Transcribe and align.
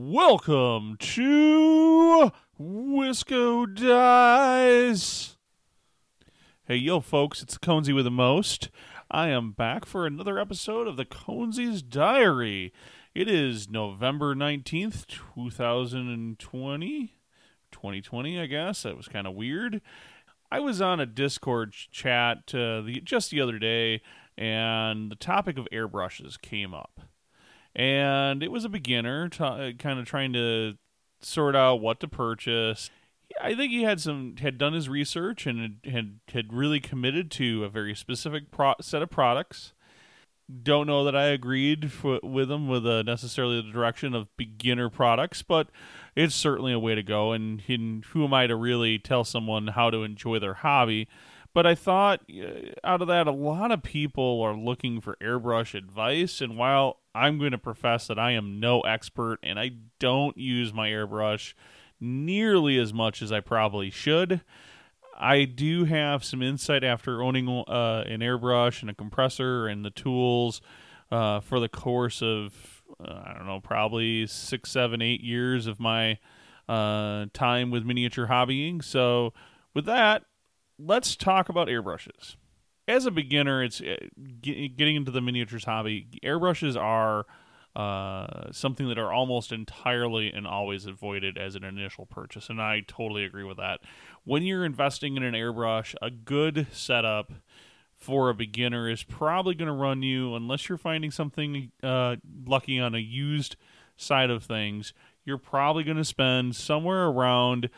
Welcome 0.00 0.96
to 1.00 2.30
Wisco 2.56 3.66
Dice. 3.74 5.36
Hey, 6.68 6.76
yo, 6.76 7.00
folks, 7.00 7.42
it's 7.42 7.58
Conesy 7.58 7.92
with 7.92 8.04
the 8.04 8.10
most. 8.12 8.70
I 9.10 9.30
am 9.30 9.50
back 9.50 9.84
for 9.84 10.06
another 10.06 10.38
episode 10.38 10.86
of 10.86 10.96
the 10.96 11.04
Conesy's 11.04 11.82
Diary. 11.82 12.72
It 13.12 13.26
is 13.26 13.68
November 13.68 14.36
19th, 14.36 15.04
2020. 15.34 17.16
2020, 17.72 18.40
I 18.40 18.46
guess. 18.46 18.84
That 18.84 18.96
was 18.96 19.08
kind 19.08 19.26
of 19.26 19.34
weird. 19.34 19.80
I 20.48 20.60
was 20.60 20.80
on 20.80 21.00
a 21.00 21.06
Discord 21.06 21.72
chat 21.72 22.54
uh, 22.54 22.82
the, 22.82 23.00
just 23.02 23.32
the 23.32 23.40
other 23.40 23.58
day, 23.58 24.02
and 24.36 25.10
the 25.10 25.16
topic 25.16 25.58
of 25.58 25.66
airbrushes 25.72 26.40
came 26.40 26.72
up 26.72 27.00
and 27.78 28.42
it 28.42 28.50
was 28.50 28.64
a 28.64 28.68
beginner 28.68 29.28
t- 29.28 29.42
uh, 29.42 29.70
kind 29.78 30.00
of 30.00 30.04
trying 30.04 30.32
to 30.32 30.74
sort 31.20 31.54
out 31.54 31.80
what 31.80 32.00
to 32.00 32.08
purchase. 32.08 32.90
I 33.40 33.54
think 33.54 33.70
he 33.70 33.84
had 33.84 34.00
some 34.00 34.36
had 34.38 34.58
done 34.58 34.72
his 34.72 34.88
research 34.88 35.46
and 35.46 35.76
had 35.84 36.18
had, 36.32 36.52
really 36.52 36.80
committed 36.80 37.30
to 37.32 37.64
a 37.64 37.68
very 37.68 37.94
specific 37.94 38.50
pro- 38.50 38.74
set 38.80 39.02
of 39.02 39.10
products. 39.10 39.74
Don't 40.62 40.86
know 40.86 41.04
that 41.04 41.14
I 41.14 41.26
agreed 41.26 41.84
f- 41.84 42.22
with 42.22 42.50
him 42.50 42.68
with 42.68 42.86
uh, 42.86 43.02
necessarily 43.02 43.60
the 43.60 43.70
direction 43.70 44.14
of 44.14 44.34
beginner 44.36 44.88
products, 44.88 45.42
but 45.42 45.68
it's 46.16 46.34
certainly 46.34 46.72
a 46.72 46.78
way 46.78 46.94
to 46.94 47.02
go. 47.02 47.32
And, 47.32 47.62
and 47.68 48.04
who 48.06 48.24
am 48.24 48.32
I 48.32 48.46
to 48.46 48.56
really 48.56 48.98
tell 48.98 49.24
someone 49.24 49.68
how 49.68 49.90
to 49.90 50.04
enjoy 50.04 50.38
their 50.38 50.54
hobby? 50.54 51.06
But 51.52 51.66
I 51.66 51.74
thought 51.74 52.22
uh, 52.30 52.70
out 52.82 53.02
of 53.02 53.08
that, 53.08 53.26
a 53.26 53.32
lot 53.32 53.70
of 53.70 53.82
people 53.82 54.40
are 54.40 54.56
looking 54.56 55.02
for 55.02 55.16
airbrush 55.20 55.74
advice. 55.74 56.40
And 56.40 56.56
while 56.56 57.00
I'm 57.18 57.38
going 57.38 57.52
to 57.52 57.58
profess 57.58 58.06
that 58.06 58.18
I 58.18 58.32
am 58.32 58.60
no 58.60 58.80
expert 58.80 59.38
and 59.42 59.58
I 59.58 59.72
don't 59.98 60.36
use 60.36 60.72
my 60.72 60.88
airbrush 60.88 61.54
nearly 62.00 62.78
as 62.78 62.92
much 62.92 63.22
as 63.22 63.32
I 63.32 63.40
probably 63.40 63.90
should, 63.90 64.40
I 65.18 65.44
do 65.44 65.84
have 65.84 66.22
some 66.22 66.42
insight 66.42 66.84
after 66.84 67.22
owning 67.22 67.48
uh, 67.48 68.04
an 68.06 68.20
airbrush 68.20 68.82
and 68.82 68.90
a 68.90 68.94
compressor 68.94 69.66
and 69.66 69.84
the 69.84 69.90
tools 69.90 70.60
uh, 71.10 71.40
for 71.40 71.58
the 71.58 71.68
course 71.68 72.22
of, 72.22 72.82
uh, 73.04 73.22
I 73.26 73.34
don't 73.36 73.46
know, 73.46 73.60
probably 73.60 74.26
six, 74.28 74.70
seven, 74.70 75.02
eight 75.02 75.20
years 75.20 75.66
of 75.66 75.80
my 75.80 76.18
uh, 76.68 77.26
time 77.32 77.70
with 77.72 77.84
miniature 77.84 78.28
hobbying. 78.28 78.84
So, 78.84 79.32
with 79.74 79.86
that, 79.86 80.24
let's 80.78 81.16
talk 81.16 81.48
about 81.48 81.68
airbrushes. 81.68 82.36
As 82.88 83.04
a 83.04 83.10
beginner, 83.10 83.62
it's 83.62 83.82
uh, 83.82 83.96
getting 84.40 84.96
into 84.96 85.10
the 85.10 85.20
miniatures 85.20 85.64
hobby. 85.64 86.08
Airbrushes 86.24 86.74
are 86.74 87.26
uh, 87.76 88.50
something 88.50 88.88
that 88.88 88.98
are 88.98 89.12
almost 89.12 89.52
entirely 89.52 90.32
and 90.32 90.46
always 90.46 90.86
avoided 90.86 91.36
as 91.36 91.54
an 91.54 91.64
initial 91.64 92.06
purchase, 92.06 92.48
and 92.48 92.62
I 92.62 92.82
totally 92.88 93.24
agree 93.24 93.44
with 93.44 93.58
that. 93.58 93.80
When 94.24 94.42
you're 94.42 94.64
investing 94.64 95.18
in 95.18 95.22
an 95.22 95.34
airbrush, 95.34 95.94
a 96.00 96.10
good 96.10 96.66
setup 96.72 97.30
for 97.94 98.30
a 98.30 98.34
beginner 98.34 98.88
is 98.88 99.02
probably 99.02 99.54
going 99.54 99.66
to 99.66 99.74
run 99.74 100.02
you, 100.02 100.34
unless 100.34 100.68
you're 100.68 100.78
finding 100.78 101.10
something 101.10 101.70
uh, 101.82 102.16
lucky 102.46 102.80
on 102.80 102.94
a 102.94 102.98
used 102.98 103.56
side 103.98 104.30
of 104.30 104.44
things, 104.44 104.94
you're 105.24 105.36
probably 105.36 105.84
going 105.84 105.96
to 105.98 106.04
spend 106.04 106.56
somewhere 106.56 107.06
around 107.06 107.68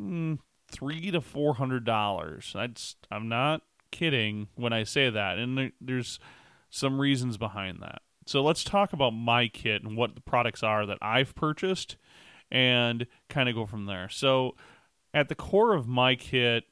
mm, 0.00 0.38
three 0.68 1.10
to 1.12 1.20
four 1.20 1.54
hundred 1.54 1.84
dollars. 1.84 2.50
That's 2.52 2.96
I'm 3.12 3.28
not 3.28 3.62
kidding 3.90 4.48
when 4.54 4.72
I 4.72 4.84
say 4.84 5.10
that, 5.10 5.38
and 5.38 5.56
there, 5.56 5.72
there's 5.80 6.18
some 6.70 7.00
reasons 7.00 7.36
behind 7.36 7.80
that. 7.82 8.02
So 8.26 8.42
let's 8.42 8.62
talk 8.62 8.92
about 8.92 9.10
my 9.10 9.48
kit 9.48 9.82
and 9.82 9.96
what 9.96 10.14
the 10.14 10.20
products 10.20 10.62
are 10.62 10.86
that 10.86 10.98
I've 11.02 11.34
purchased, 11.34 11.96
and 12.50 13.06
kind 13.28 13.48
of 13.48 13.54
go 13.54 13.66
from 13.66 13.86
there. 13.86 14.08
So 14.08 14.56
at 15.12 15.28
the 15.28 15.34
core 15.34 15.74
of 15.74 15.88
my 15.88 16.14
kit, 16.14 16.64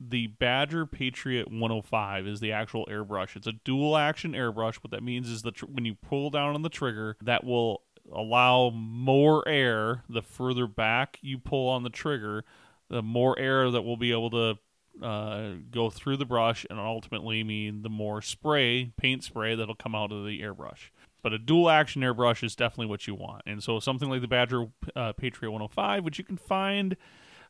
the 0.00 0.28
Badger 0.28 0.86
Patriot 0.86 1.50
105 1.50 2.26
is 2.26 2.40
the 2.40 2.52
actual 2.52 2.86
airbrush. 2.86 3.34
It's 3.36 3.46
a 3.46 3.52
dual 3.52 3.96
action 3.96 4.32
airbrush. 4.32 4.76
What 4.76 4.92
that 4.92 5.02
means 5.02 5.28
is 5.28 5.42
that 5.42 5.56
tr- 5.56 5.66
when 5.66 5.84
you 5.84 5.94
pull 5.94 6.30
down 6.30 6.54
on 6.54 6.62
the 6.62 6.68
trigger, 6.68 7.16
that 7.22 7.42
will 7.42 7.82
allow 8.12 8.70
more 8.70 9.46
air 9.48 10.04
the 10.08 10.22
further 10.22 10.66
back 10.66 11.18
you 11.20 11.38
pull 11.38 11.68
on 11.68 11.82
the 11.82 11.90
trigger 11.90 12.44
the 12.88 13.02
more 13.02 13.38
air 13.38 13.70
that 13.70 13.82
will 13.82 13.96
be 13.96 14.12
able 14.12 14.30
to 14.30 14.58
uh, 15.02 15.52
go 15.70 15.90
through 15.90 16.16
the 16.16 16.24
brush 16.24 16.66
and 16.68 16.78
ultimately 16.78 17.42
mean 17.44 17.82
the 17.82 17.88
more 17.88 18.22
spray, 18.22 18.92
paint 18.96 19.24
spray, 19.24 19.54
that'll 19.54 19.74
come 19.74 19.94
out 19.94 20.12
of 20.12 20.24
the 20.24 20.40
airbrush. 20.40 20.90
But 21.22 21.32
a 21.32 21.38
dual 21.38 21.68
action 21.68 22.02
airbrush 22.02 22.44
is 22.44 22.54
definitely 22.54 22.86
what 22.86 23.06
you 23.06 23.14
want. 23.14 23.42
And 23.46 23.62
so 23.62 23.80
something 23.80 24.08
like 24.08 24.20
the 24.20 24.28
Badger 24.28 24.66
uh, 24.94 25.12
Patriot 25.12 25.50
105, 25.50 26.04
which 26.04 26.18
you 26.18 26.24
can 26.24 26.36
find 26.36 26.96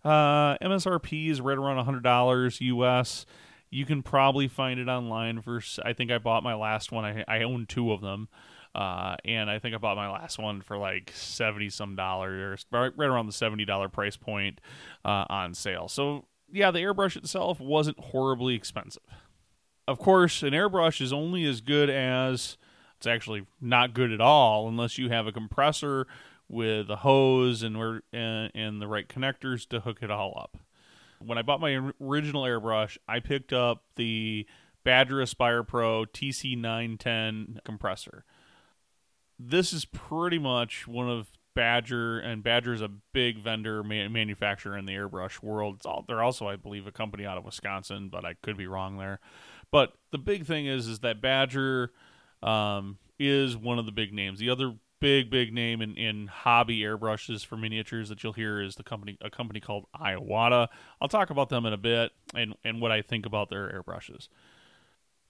uh, 0.04 0.56
MSRP 0.58 1.30
is 1.30 1.40
right 1.40 1.58
around 1.58 1.84
$100 1.84 2.60
US. 2.60 3.26
You 3.70 3.84
can 3.84 4.02
probably 4.02 4.48
find 4.48 4.80
it 4.80 4.88
online 4.88 5.42
for, 5.42 5.60
I 5.84 5.92
think 5.92 6.10
I 6.10 6.18
bought 6.18 6.42
my 6.42 6.54
last 6.54 6.90
one. 6.92 7.04
I, 7.04 7.24
I 7.28 7.42
own 7.42 7.66
two 7.66 7.92
of 7.92 8.00
them. 8.00 8.28
Uh, 8.74 9.16
and 9.24 9.50
I 9.50 9.58
think 9.58 9.74
I 9.74 9.78
bought 9.78 9.96
my 9.96 10.10
last 10.10 10.38
one 10.38 10.60
for 10.60 10.76
like 10.76 11.10
seventy 11.14 11.68
some 11.68 11.96
dollars, 11.96 12.64
right, 12.70 12.92
right 12.96 13.08
around 13.08 13.26
the 13.26 13.32
seventy 13.32 13.64
dollar 13.64 13.88
price 13.88 14.16
point 14.16 14.60
uh, 15.04 15.24
on 15.28 15.54
sale. 15.54 15.88
So 15.88 16.26
yeah, 16.52 16.70
the 16.70 16.80
airbrush 16.80 17.16
itself 17.16 17.60
wasn't 17.60 17.98
horribly 17.98 18.54
expensive. 18.54 19.02
Of 19.86 19.98
course, 19.98 20.42
an 20.42 20.50
airbrush 20.50 21.00
is 21.00 21.12
only 21.12 21.44
as 21.44 21.60
good 21.60 21.88
as 21.88 22.56
it's 22.96 23.06
actually 23.06 23.46
not 23.60 23.94
good 23.94 24.12
at 24.12 24.20
all 24.20 24.68
unless 24.68 24.98
you 24.98 25.08
have 25.08 25.26
a 25.26 25.32
compressor 25.32 26.06
with 26.48 26.90
a 26.90 26.96
hose 26.96 27.62
and 27.62 27.76
and, 28.12 28.50
and 28.54 28.82
the 28.82 28.88
right 28.88 29.08
connectors 29.08 29.66
to 29.68 29.80
hook 29.80 29.98
it 30.02 30.10
all 30.10 30.38
up. 30.38 30.58
When 31.20 31.38
I 31.38 31.42
bought 31.42 31.60
my 31.60 31.92
original 32.00 32.42
airbrush, 32.42 32.96
I 33.08 33.20
picked 33.20 33.52
up 33.52 33.84
the 33.96 34.46
Badger 34.84 35.20
Aspire 35.20 35.62
Pro 35.62 36.04
TC910 36.04 37.64
compressor 37.64 38.24
this 39.38 39.72
is 39.72 39.84
pretty 39.84 40.38
much 40.38 40.88
one 40.88 41.08
of 41.08 41.30
Badger, 41.58 42.20
and 42.20 42.44
Badger 42.44 42.72
is 42.72 42.82
a 42.82 42.90
big 43.12 43.42
vendor 43.42 43.82
man- 43.82 44.12
manufacturer 44.12 44.78
in 44.78 44.86
the 44.86 44.92
airbrush 44.92 45.42
world. 45.42 45.82
All, 45.84 46.04
they're 46.06 46.22
also, 46.22 46.46
I 46.46 46.54
believe, 46.54 46.86
a 46.86 46.92
company 46.92 47.26
out 47.26 47.36
of 47.36 47.44
Wisconsin, 47.44 48.10
but 48.10 48.24
I 48.24 48.34
could 48.34 48.56
be 48.56 48.68
wrong 48.68 48.96
there. 48.96 49.18
But 49.72 49.94
the 50.12 50.18
big 50.18 50.46
thing 50.46 50.66
is, 50.66 50.86
is 50.86 51.00
that 51.00 51.20
Badger 51.20 51.90
um, 52.44 52.98
is 53.18 53.56
one 53.56 53.80
of 53.80 53.86
the 53.86 53.92
big 53.92 54.12
names. 54.12 54.38
The 54.38 54.50
other 54.50 54.76
big, 55.00 55.30
big 55.30 55.52
name 55.52 55.82
in, 55.82 55.96
in 55.96 56.28
hobby 56.28 56.82
airbrushes 56.82 57.44
for 57.44 57.56
miniatures 57.56 58.08
that 58.08 58.22
you'll 58.22 58.34
hear 58.34 58.62
is 58.62 58.76
the 58.76 58.84
company, 58.84 59.18
a 59.20 59.28
company 59.28 59.58
called 59.58 59.86
Iwata. 60.00 60.68
I'll 61.00 61.08
talk 61.08 61.30
about 61.30 61.48
them 61.48 61.66
in 61.66 61.72
a 61.72 61.76
bit 61.76 62.12
and 62.36 62.54
and 62.62 62.80
what 62.80 62.92
I 62.92 63.02
think 63.02 63.26
about 63.26 63.50
their 63.50 63.68
airbrushes. 63.68 64.28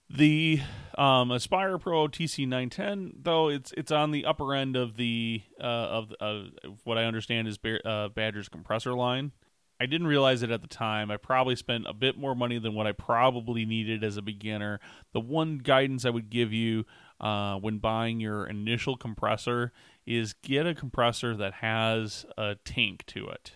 The 0.09 0.61
um, 0.97 1.31
Aspire 1.31 1.77
Pro 1.77 2.07
TC910, 2.07 3.23
though, 3.23 3.49
it's 3.49 3.71
it's 3.77 3.91
on 3.91 4.11
the 4.11 4.25
upper 4.25 4.55
end 4.55 4.75
of 4.75 4.97
the 4.97 5.43
uh, 5.61 5.63
of, 5.63 6.13
of 6.19 6.47
what 6.83 6.97
I 6.97 7.05
understand 7.05 7.47
is 7.47 7.59
uh, 7.85 8.09
Badger's 8.09 8.49
compressor 8.49 8.93
line. 8.93 9.31
I 9.79 9.85
didn't 9.85 10.07
realize 10.07 10.43
it 10.43 10.51
at 10.51 10.61
the 10.61 10.67
time. 10.67 11.09
I 11.09 11.15
probably 11.15 11.55
spent 11.55 11.85
a 11.87 11.93
bit 11.93 12.17
more 12.17 12.35
money 12.35 12.59
than 12.59 12.73
what 12.73 12.85
I 12.85 12.91
probably 12.91 13.65
needed 13.65 14.03
as 14.03 14.17
a 14.17 14.21
beginner. 14.21 14.81
The 15.13 15.21
one 15.21 15.59
guidance 15.59 16.03
I 16.03 16.09
would 16.09 16.29
give 16.29 16.51
you 16.51 16.85
uh, 17.21 17.55
when 17.55 17.77
buying 17.77 18.19
your 18.19 18.45
initial 18.45 18.97
compressor 18.97 19.71
is 20.05 20.33
get 20.33 20.67
a 20.67 20.75
compressor 20.75 21.37
that 21.37 21.53
has 21.55 22.25
a 22.37 22.55
tank 22.65 23.05
to 23.07 23.29
it, 23.29 23.53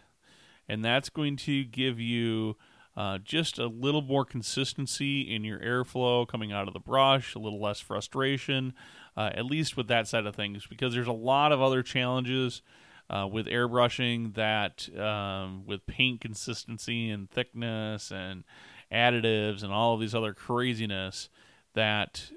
and 0.70 0.86
that's 0.86 1.10
going 1.10 1.36
to 1.38 1.66
give 1.66 2.00
you 2.00 2.56
uh, 2.96 3.18
just 3.18 3.58
a 3.58 3.68
little 3.68 4.02
more 4.02 4.26
consistency 4.26 5.22
in 5.22 5.44
your 5.44 5.60
airflow 5.60 6.28
coming 6.28 6.52
out 6.52 6.68
of 6.68 6.74
the 6.74 6.80
brush, 6.80 7.34
a 7.34 7.40
little 7.40 7.62
less 7.62 7.80
frustration, 7.80 8.74
uh, 9.18 9.32
at 9.34 9.46
least 9.46 9.76
with 9.76 9.88
that 9.88 10.08
side 10.08 10.26
of 10.26 10.36
things, 10.36 10.68
because 10.68 10.94
there's 10.94 11.08
a 11.08 11.12
lot 11.12 11.52
of 11.52 11.62
other 11.62 11.82
challenges 11.82 12.62
uh, 13.10 13.28
with 13.30 13.48
airbrushing 13.48 14.36
that, 14.36 14.90
um, 14.98 15.66
with 15.66 15.86
paint 15.88 16.22
consistency 16.22 17.10
and 17.10 17.30
thickness 17.30 18.12
and 18.12 18.44
additives 18.92 19.64
and 19.64 19.74
all 19.74 19.96
of 19.96 20.00
these 20.00 20.16
other 20.16 20.34
craziness 20.34 21.30
that 21.74 22.32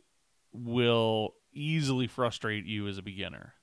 will 0.53 1.35
easily 1.53 2.07
frustrate 2.07 2.65
you 2.65 2.89
as 2.89 2.99
a 2.99 3.03
beginner. 3.03 3.55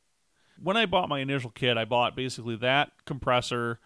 When 0.61 0.77
I 0.77 0.85
bought 0.85 1.09
my 1.09 1.19
initial 1.19 1.49
kit, 1.49 1.77
I 1.77 1.85
bought 1.85 2.15
basically 2.15 2.55
that 2.57 2.91
compressor 3.05 3.79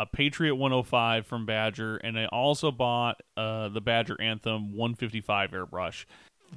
a 0.00 0.06
Patriot 0.06 0.54
105 0.54 1.26
from 1.26 1.44
Badger, 1.44 1.96
and 1.98 2.18
I 2.18 2.24
also 2.26 2.70
bought 2.70 3.20
uh, 3.36 3.68
the 3.68 3.80
Badger 3.80 4.20
Anthem 4.20 4.74
155 4.74 5.50
airbrush. 5.50 6.06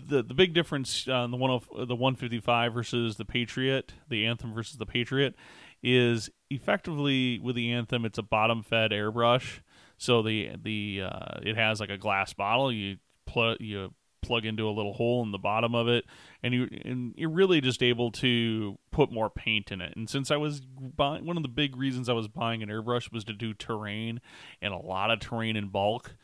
The 0.08 0.24
the 0.24 0.34
big 0.34 0.54
difference 0.54 1.08
on 1.08 1.30
the 1.32 1.38
one 1.38 1.60
the 1.76 1.96
155 1.96 2.74
versus 2.74 3.18
the 3.18 3.26
Patriot, 3.26 3.94
the 4.10 4.26
Anthem 4.26 4.54
versus 4.54 4.78
the 4.78 4.86
Patriot, 4.86 5.36
is 5.84 6.30
effectively 6.50 7.38
with 7.40 7.56
the 7.56 7.72
Anthem, 7.72 8.06
it's 8.06 8.18
a 8.18 8.24
bottom 8.24 8.64
fed 8.64 8.92
airbrush. 8.92 9.60
So 9.98 10.22
the 10.22 10.52
the 10.62 11.04
uh, 11.06 11.40
it 11.44 11.58
has 11.58 11.80
like 11.80 11.92
a 11.92 11.98
glass 11.98 12.34
bottle. 12.34 12.72
You 12.72 12.98
put 13.26 13.62
you 13.62 13.94
plug 14.24 14.46
into 14.46 14.68
a 14.68 14.72
little 14.72 14.94
hole 14.94 15.24
in 15.24 15.32
the 15.32 15.38
bottom 15.38 15.76
of 15.76 15.88
it, 15.88 16.06
and 16.42 16.54
you 16.54 16.68
and 16.84 17.14
you're 17.18 17.30
really 17.30 17.62
just 17.62 17.84
able 17.84 18.12
to 18.14 18.78
put 18.92 19.12
more 19.12 19.30
paint 19.30 19.72
in 19.72 19.82
it. 19.82 19.96
And 19.96 20.10
since 20.10 20.32
I 20.32 20.38
was 20.38 20.62
buying, 20.62 21.26
one 21.26 21.38
of 21.38 21.44
the 21.44 21.50
big 21.50 21.76
reasons 21.76 22.10
I 22.10 22.14
was 22.14 22.28
buying 22.28 22.64
an 22.64 22.70
airbrush 22.70 23.12
was 23.12 23.24
to 23.26 23.34
do 23.34 23.54
terrain 23.54 24.22
and 24.62 24.74
a 24.74 24.78
lot 24.78 25.12
of 25.12 25.20
terrain 25.20 25.56
in 25.56 25.70
bulk. 25.70 26.16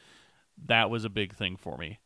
That 0.66 0.90
was 0.90 1.06
a 1.06 1.10
big 1.10 1.36
thing 1.36 1.56
for 1.58 1.78
me. 1.78 2.00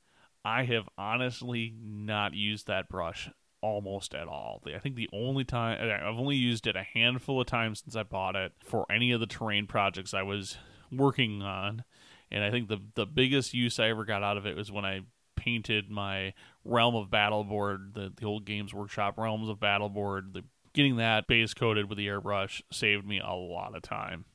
I 0.45 0.63
have 0.66 0.90
honestly 0.98 1.74
not 1.81 2.34
used 2.34 2.68
that 2.68 2.90
brush 2.90 3.30
almost 3.62 4.13
at 4.13 4.28
all. 4.28 4.62
I 4.75 4.78
think 4.80 4.95
the 4.95 5.10
only 5.13 5.45
time 5.45 5.80
I've 5.81 6.19
only 6.19 6.36
used 6.36 6.68
it 6.68 6.75
a 6.75 6.84
handful 6.84 7.40
of 7.40 7.48
times 7.48 7.80
since 7.80 7.95
I 7.95 8.04
bought 8.04 8.36
it 8.36 8.51
for 8.63 8.86
any 8.92 9.12
of 9.13 9.22
the 9.22 9.25
terrain 9.25 9.68
projects 9.68 10.13
I 10.13 10.22
was 10.22 10.57
working 10.92 11.42
on. 11.42 11.86
And 12.30 12.44
I 12.44 12.51
think 12.51 12.68
the 12.68 12.80
the 12.95 13.06
biggest 13.06 13.54
use 13.54 13.80
I 13.80 13.90
ever 13.90 14.04
got 14.04 14.22
out 14.22 14.38
of 14.38 14.45
it 14.45 14.57
was 14.57 14.72
when 14.72 14.86
I 14.86 15.01
painted 15.44 15.90
my 15.90 16.34
Realm 16.63 16.95
of 16.95 17.10
Battle 17.10 17.44
board, 17.44 17.92
the, 17.94 18.12
the 18.16 18.25
old 18.25 18.45
Games 18.45 18.74
Workshop 18.74 19.18
Realms 19.18 19.50
of 19.50 19.60
Battle 19.60 19.90
board. 19.90 20.34
The, 20.34 20.44
getting 20.74 20.98
that 20.98 21.28
base 21.28 21.54
coated 21.54 21.88
with 21.88 21.98
the 21.98 22.07
airbrush 22.07 22.62
saved 22.72 23.06
me 23.06 23.19
a 23.19 23.34
lot 23.34 23.75
of 23.75 23.84
time 23.84 24.25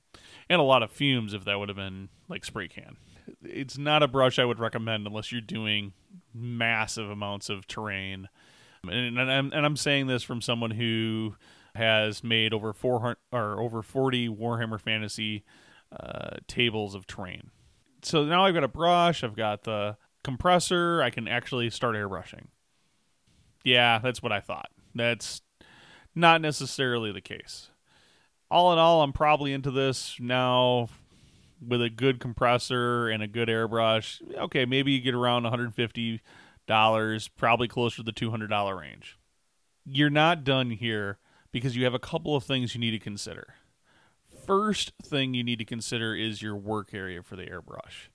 and 0.49 0.61
a 0.61 0.65
lot 0.65 0.85
of 0.85 0.91
fumes 0.91 1.35
if 1.35 1.45
that 1.45 1.59
would 1.59 1.69
have 1.69 1.77
been 1.77 2.09
like 2.29 2.45
spray 2.45 2.69
can. 2.69 2.97
It's 3.43 3.77
not 3.77 4.03
a 4.03 4.09
brush 4.09 4.39
I 4.39 4.45
would 4.45 4.61
recommend 4.61 5.07
unless 5.07 5.33
you're 5.33 5.41
doing 5.41 5.93
massive 6.33 7.11
amounts 7.11 7.49
of 7.51 7.67
terrain 7.67 8.29
and, 8.85 9.19
and 9.19 9.31
I'm 9.31 9.53
and 9.53 9.67
I'm 9.67 9.77
saying 9.77 10.07
this 10.07 10.23
from 10.23 10.41
someone 10.41 10.71
who 10.71 11.37
has 11.75 12.25
made 12.25 12.53
over 12.53 12.73
400 12.73 13.17
or 13.33 13.61
over 13.61 13.83
40 13.83 14.29
Warhammer 14.29 14.81
Fantasy 14.81 15.45
uh, 15.93 16.37
tables 16.47 16.95
of 16.95 17.07
terrain. 17.07 17.51
So 18.03 18.25
now 18.25 18.45
I've 18.45 18.55
got 18.55 18.65
a 18.65 18.69
brush, 18.69 19.25
I've 19.25 19.37
got 19.37 19.65
the 19.65 19.97
compressor, 20.29 21.03
I 21.03 21.09
can 21.09 21.27
actually 21.27 21.71
start 21.71 21.97
airbrushing. 21.97 22.49
Yeah, 23.65 23.99
that's 23.99 24.23
what 24.23 24.31
I 24.31 24.41
thought. 24.41 24.69
That's 24.95 25.41
not 26.15 26.43
necessarily 26.43 27.13
the 27.13 27.23
case. 27.23 27.71
All 28.51 28.75
in 28.75 28.79
all, 28.79 29.03
I'm 29.03 29.15
probably 29.15 29.55
into 29.55 29.71
this 29.71 30.17
now 30.21 30.91
with 31.67 31.81
a 31.81 31.89
good 31.89 32.21
compressor 32.21 33.09
and 33.09 33.23
a 33.23 33.27
good 33.27 33.49
airbrush. 33.49 34.21
Okay, 34.37 34.67
maybe 34.67 34.93
you 34.93 35.01
get 35.01 35.15
around 35.15 35.45
150 35.45 36.21
dollars, 36.67 37.29
probably 37.29 37.69
closer 37.69 37.97
to 37.97 38.03
the 38.03 38.13
two 38.13 38.31
hundred 38.31 38.49
dollar 38.49 38.79
range. 38.79 39.17
You're 39.87 40.11
not 40.11 40.45
done 40.45 40.73
here 40.73 41.17
because 41.51 41.75
you 41.75 41.85
have 41.85 41.95
a 41.95 41.99
couple 41.99 42.37
of 42.37 42.45
things 42.45 42.75
you 42.75 42.81
need 42.83 42.91
to 42.91 42.99
consider. 42.99 43.55
First 44.47 44.93
thing 45.03 45.33
you 45.33 45.43
need 45.43 45.59
to 45.61 45.65
consider 45.65 46.15
is 46.15 46.43
your 46.43 46.55
work 46.55 46.93
area 46.93 47.23
for 47.23 47.37
the 47.37 47.45
airbrush. 47.47 48.11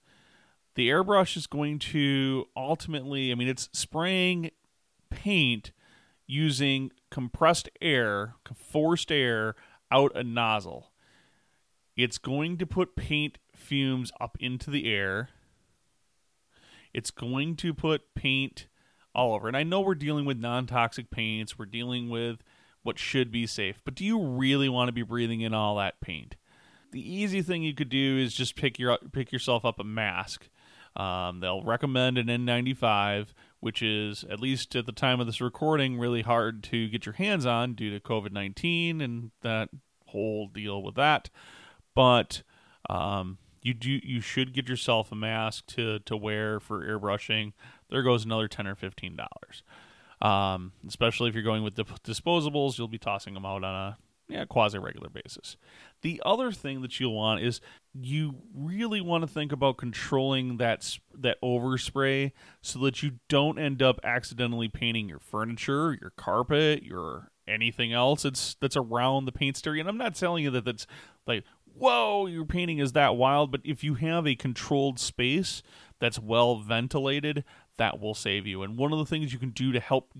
The 0.75 0.89
airbrush 0.89 1.37
is 1.37 1.47
going 1.47 1.79
to 1.79 2.47
ultimately, 2.55 3.31
I 3.31 3.35
mean, 3.35 3.47
it's 3.47 3.69
spraying 3.73 4.51
paint 5.09 5.71
using 6.25 6.91
compressed 7.11 7.69
air, 7.81 8.35
forced 8.55 9.11
air 9.11 9.55
out 9.91 10.11
a 10.15 10.23
nozzle. 10.23 10.91
It's 11.95 12.17
going 12.17 12.57
to 12.57 12.65
put 12.65 12.95
paint 12.95 13.37
fumes 13.55 14.11
up 14.19 14.35
into 14.39 14.71
the 14.71 14.91
air 14.91 15.29
it's 16.93 17.11
going 17.11 17.55
to 17.57 17.73
put 17.73 18.13
paint 18.15 18.67
all 19.15 19.33
over. 19.33 19.47
And 19.47 19.57
I 19.57 19.63
know 19.63 19.81
we're 19.81 19.95
dealing 19.95 20.25
with 20.25 20.37
non 20.37 20.67
toxic 20.67 21.09
paints, 21.09 21.57
we're 21.57 21.65
dealing 21.65 22.09
with 22.09 22.43
what 22.83 22.99
should 22.99 23.31
be 23.31 23.47
safe, 23.47 23.81
but 23.85 23.95
do 23.95 24.05
you 24.05 24.21
really 24.21 24.69
want 24.69 24.89
to 24.89 24.93
be 24.93 25.03
breathing 25.03 25.41
in 25.41 25.53
all 25.53 25.77
that 25.77 26.01
paint? 26.01 26.35
The 26.91 27.13
easy 27.13 27.41
thing 27.41 27.63
you 27.63 27.73
could 27.73 27.89
do 27.89 28.17
is 28.17 28.33
just 28.33 28.55
pick 28.55 28.77
your 28.77 28.97
pick 29.11 29.31
yourself 29.31 29.65
up 29.65 29.79
a 29.79 29.83
mask. 29.83 30.49
Um, 30.95 31.39
they'll 31.39 31.63
recommend 31.63 32.17
an 32.17 32.27
N95, 32.27 33.27
which 33.59 33.81
is 33.81 34.23
at 34.29 34.39
least 34.39 34.75
at 34.75 34.85
the 34.85 34.91
time 34.91 35.19
of 35.19 35.25
this 35.25 35.41
recording 35.41 35.97
really 35.97 36.21
hard 36.21 36.63
to 36.65 36.87
get 36.89 37.05
your 37.05 37.13
hands 37.13 37.45
on 37.45 37.73
due 37.73 37.91
to 37.91 37.99
COVID 37.99 38.31
19 38.31 39.01
and 39.01 39.31
that 39.41 39.69
whole 40.07 40.47
deal 40.47 40.83
with 40.83 40.95
that. 40.95 41.29
But 41.95 42.43
um, 42.89 43.37
you 43.61 43.73
do 43.73 43.99
you 44.03 44.21
should 44.21 44.53
get 44.53 44.67
yourself 44.67 45.11
a 45.11 45.15
mask 45.15 45.65
to 45.67 45.99
to 45.99 46.15
wear 46.17 46.59
for 46.59 46.85
airbrushing. 46.85 47.53
There 47.89 48.03
goes 48.03 48.25
another 48.25 48.47
ten 48.47 48.67
or 48.67 48.75
fifteen 48.75 49.15
dollars. 49.15 49.63
Um, 50.21 50.71
especially 50.87 51.29
if 51.29 51.35
you're 51.35 51.43
going 51.43 51.63
with 51.63 51.75
the 51.75 51.83
disposables, 51.83 52.77
you'll 52.77 52.87
be 52.87 52.97
tossing 52.97 53.33
them 53.33 53.45
out 53.45 53.63
on 53.63 53.75
a 53.75 53.97
yeah, 54.27 54.45
quasi 54.45 54.77
regular 54.79 55.09
basis. 55.09 55.57
The 56.01 56.21
other 56.25 56.51
thing 56.51 56.81
that 56.81 56.99
you'll 56.99 57.15
want 57.15 57.41
is 57.41 57.61
you 57.93 58.35
really 58.53 59.01
want 59.01 59.21
to 59.23 59.27
think 59.27 59.51
about 59.51 59.77
controlling 59.77 60.57
that 60.57 60.97
that 61.17 61.41
overspray 61.41 62.31
so 62.61 62.79
that 62.79 63.03
you 63.03 63.19
don't 63.29 63.59
end 63.59 63.81
up 63.81 63.99
accidentally 64.03 64.69
painting 64.69 65.07
your 65.07 65.19
furniture, 65.19 65.97
your 65.99 66.11
carpet, 66.17 66.83
your 66.83 67.31
anything 67.47 67.93
else 67.93 68.23
that's 68.23 68.55
that's 68.61 68.77
around 68.77 69.25
the 69.25 69.31
paint 69.31 69.57
stereo. 69.57 69.81
And 69.81 69.89
I'm 69.89 69.97
not 69.97 70.15
telling 70.15 70.43
you 70.43 70.51
that 70.51 70.65
that's 70.65 70.87
like 71.27 71.43
whoa, 71.75 72.27
your 72.27 72.45
painting 72.45 72.79
is 72.79 72.91
that 72.93 73.15
wild. 73.15 73.51
But 73.51 73.61
if 73.63 73.83
you 73.83 73.95
have 73.95 74.27
a 74.27 74.35
controlled 74.35 74.99
space 74.99 75.63
that's 75.99 76.19
well 76.19 76.57
ventilated, 76.57 77.43
that 77.77 77.99
will 77.99 78.13
save 78.13 78.45
you. 78.45 78.61
And 78.63 78.77
one 78.77 78.93
of 78.93 78.99
the 78.99 79.05
things 79.05 79.33
you 79.33 79.39
can 79.39 79.51
do 79.51 79.71
to 79.71 79.79
help 79.79 80.11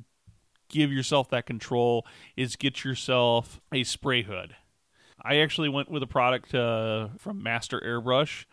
give 0.74 0.92
yourself 0.92 1.30
that 1.30 1.46
control 1.46 2.06
is 2.36 2.56
get 2.56 2.84
yourself 2.84 3.62
a 3.72 3.84
spray 3.84 4.24
hood. 4.24 4.56
I 5.22 5.38
actually 5.38 5.70
went 5.70 5.90
with 5.90 6.02
a 6.02 6.08
product 6.08 6.54
uh, 6.54 7.10
from 7.20 7.44
Master 7.44 7.80
Airbrush. 7.80 8.46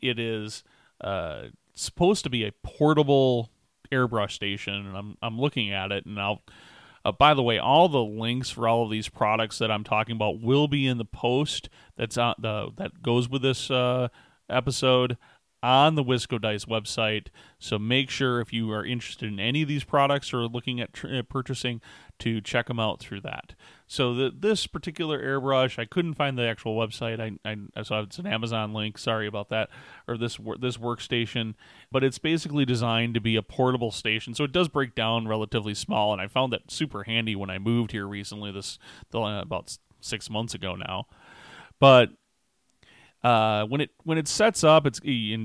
It 0.00 0.18
is 0.18 0.62
uh, 1.00 1.44
supposed 1.74 2.24
to 2.24 2.30
be 2.30 2.44
a 2.44 2.52
portable 2.62 3.50
airbrush 3.90 4.32
station, 4.32 4.74
and 4.74 4.96
I'm 4.96 5.16
I'm 5.22 5.40
looking 5.40 5.72
at 5.72 5.90
it, 5.90 6.04
and 6.04 6.20
I'll 6.20 6.42
uh, 7.04 7.12
by 7.12 7.34
the 7.34 7.42
way, 7.42 7.58
all 7.58 7.88
the 7.88 8.04
links 8.04 8.50
for 8.50 8.68
all 8.68 8.84
of 8.84 8.90
these 8.90 9.08
products 9.08 9.58
that 9.58 9.70
I'm 9.70 9.82
talking 9.82 10.14
about 10.14 10.40
will 10.40 10.68
be 10.68 10.86
in 10.86 10.98
the 10.98 11.04
post 11.06 11.70
that's 11.96 12.18
on 12.18 12.34
the 12.38 12.70
that 12.76 13.02
goes 13.02 13.28
with 13.28 13.42
this 13.42 13.70
uh, 13.70 14.08
episode 14.50 15.16
on 15.62 15.94
the 15.94 16.02
Wisco 16.02 16.40
Dice 16.40 16.64
website. 16.64 17.28
So 17.58 17.78
make 17.78 18.10
sure 18.10 18.40
if 18.40 18.52
you 18.52 18.72
are 18.72 18.84
interested 18.84 19.28
in 19.28 19.38
any 19.38 19.62
of 19.62 19.68
these 19.68 19.84
products 19.84 20.32
or 20.32 20.46
looking 20.46 20.80
at 20.80 20.92
tr- 20.92 21.08
uh, 21.08 21.22
purchasing 21.22 21.80
to 22.18 22.40
check 22.40 22.66
them 22.66 22.80
out 22.80 23.00
through 23.00 23.20
that. 23.20 23.54
So 23.86 24.14
the, 24.14 24.32
this 24.36 24.66
particular 24.66 25.22
airbrush, 25.22 25.78
I 25.78 25.84
couldn't 25.84 26.14
find 26.14 26.38
the 26.38 26.46
actual 26.46 26.76
website. 26.76 27.20
I, 27.20 27.38
I 27.48 27.56
it's 27.76 28.18
an 28.18 28.26
Amazon 28.26 28.72
link. 28.72 28.98
Sorry 28.98 29.26
about 29.26 29.48
that. 29.50 29.70
Or 30.08 30.16
this 30.16 30.38
this 30.60 30.76
workstation, 30.76 31.54
but 31.90 32.02
it's 32.02 32.18
basically 32.18 32.64
designed 32.64 33.14
to 33.14 33.20
be 33.20 33.36
a 33.36 33.42
portable 33.42 33.90
station. 33.90 34.34
So 34.34 34.44
it 34.44 34.52
does 34.52 34.68
break 34.68 34.94
down 34.94 35.28
relatively 35.28 35.74
small, 35.74 36.12
and 36.12 36.22
I 36.22 36.26
found 36.26 36.52
that 36.52 36.70
super 36.70 37.04
handy 37.04 37.36
when 37.36 37.50
I 37.50 37.58
moved 37.58 37.92
here 37.92 38.06
recently. 38.06 38.50
This 38.50 38.78
about 39.12 39.76
six 40.00 40.30
months 40.30 40.54
ago 40.54 40.74
now, 40.74 41.06
but 41.78 42.10
uh, 43.24 43.64
when 43.66 43.80
it 43.80 43.90
when 44.02 44.18
it 44.18 44.26
sets 44.26 44.64
up, 44.64 44.86
it's 44.86 45.00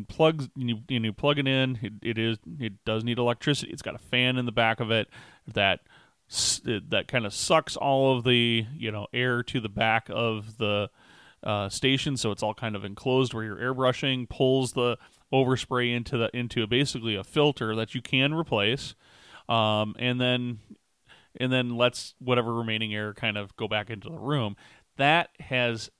plugs 0.07 0.49
you, 0.55 0.79
you 0.87 1.13
plug 1.13 1.37
it 1.37 1.47
in. 1.47 1.79
It, 1.81 1.93
it 2.01 2.17
is 2.17 2.37
it 2.59 2.83
does 2.85 3.03
need 3.03 3.19
electricity. 3.19 3.71
It's 3.71 3.83
got 3.83 3.95
a 3.95 3.99
fan 3.99 4.37
in 4.37 4.45
the 4.45 4.51
back 4.51 4.79
of 4.79 4.89
it 4.89 5.09
that 5.53 5.81
that 6.89 7.05
kind 7.07 7.25
of 7.25 7.33
sucks 7.33 7.77
all 7.77 8.17
of 8.17 8.23
the 8.23 8.65
you 8.75 8.91
know 8.91 9.07
air 9.13 9.43
to 9.43 9.59
the 9.59 9.69
back 9.69 10.07
of 10.09 10.57
the 10.57 10.89
uh, 11.43 11.69
station, 11.69 12.17
so 12.17 12.31
it's 12.31 12.41
all 12.41 12.55
kind 12.55 12.75
of 12.75 12.83
enclosed 12.83 13.33
where 13.33 13.43
you're 13.43 13.57
airbrushing. 13.57 14.27
Pulls 14.27 14.73
the 14.73 14.97
overspray 15.31 15.95
into 15.95 16.17
the 16.17 16.35
into 16.35 16.65
basically 16.65 17.15
a 17.15 17.23
filter 17.23 17.75
that 17.75 17.93
you 17.93 18.01
can 18.01 18.33
replace, 18.33 18.95
um, 19.47 19.95
and 19.99 20.19
then 20.19 20.59
and 21.39 21.51
then 21.53 21.77
lets 21.77 22.15
whatever 22.17 22.53
remaining 22.53 22.93
air 22.95 23.13
kind 23.13 23.37
of 23.37 23.55
go 23.55 23.67
back 23.67 23.91
into 23.91 24.09
the 24.09 24.17
room. 24.17 24.57
That 24.97 25.29
has 25.39 25.91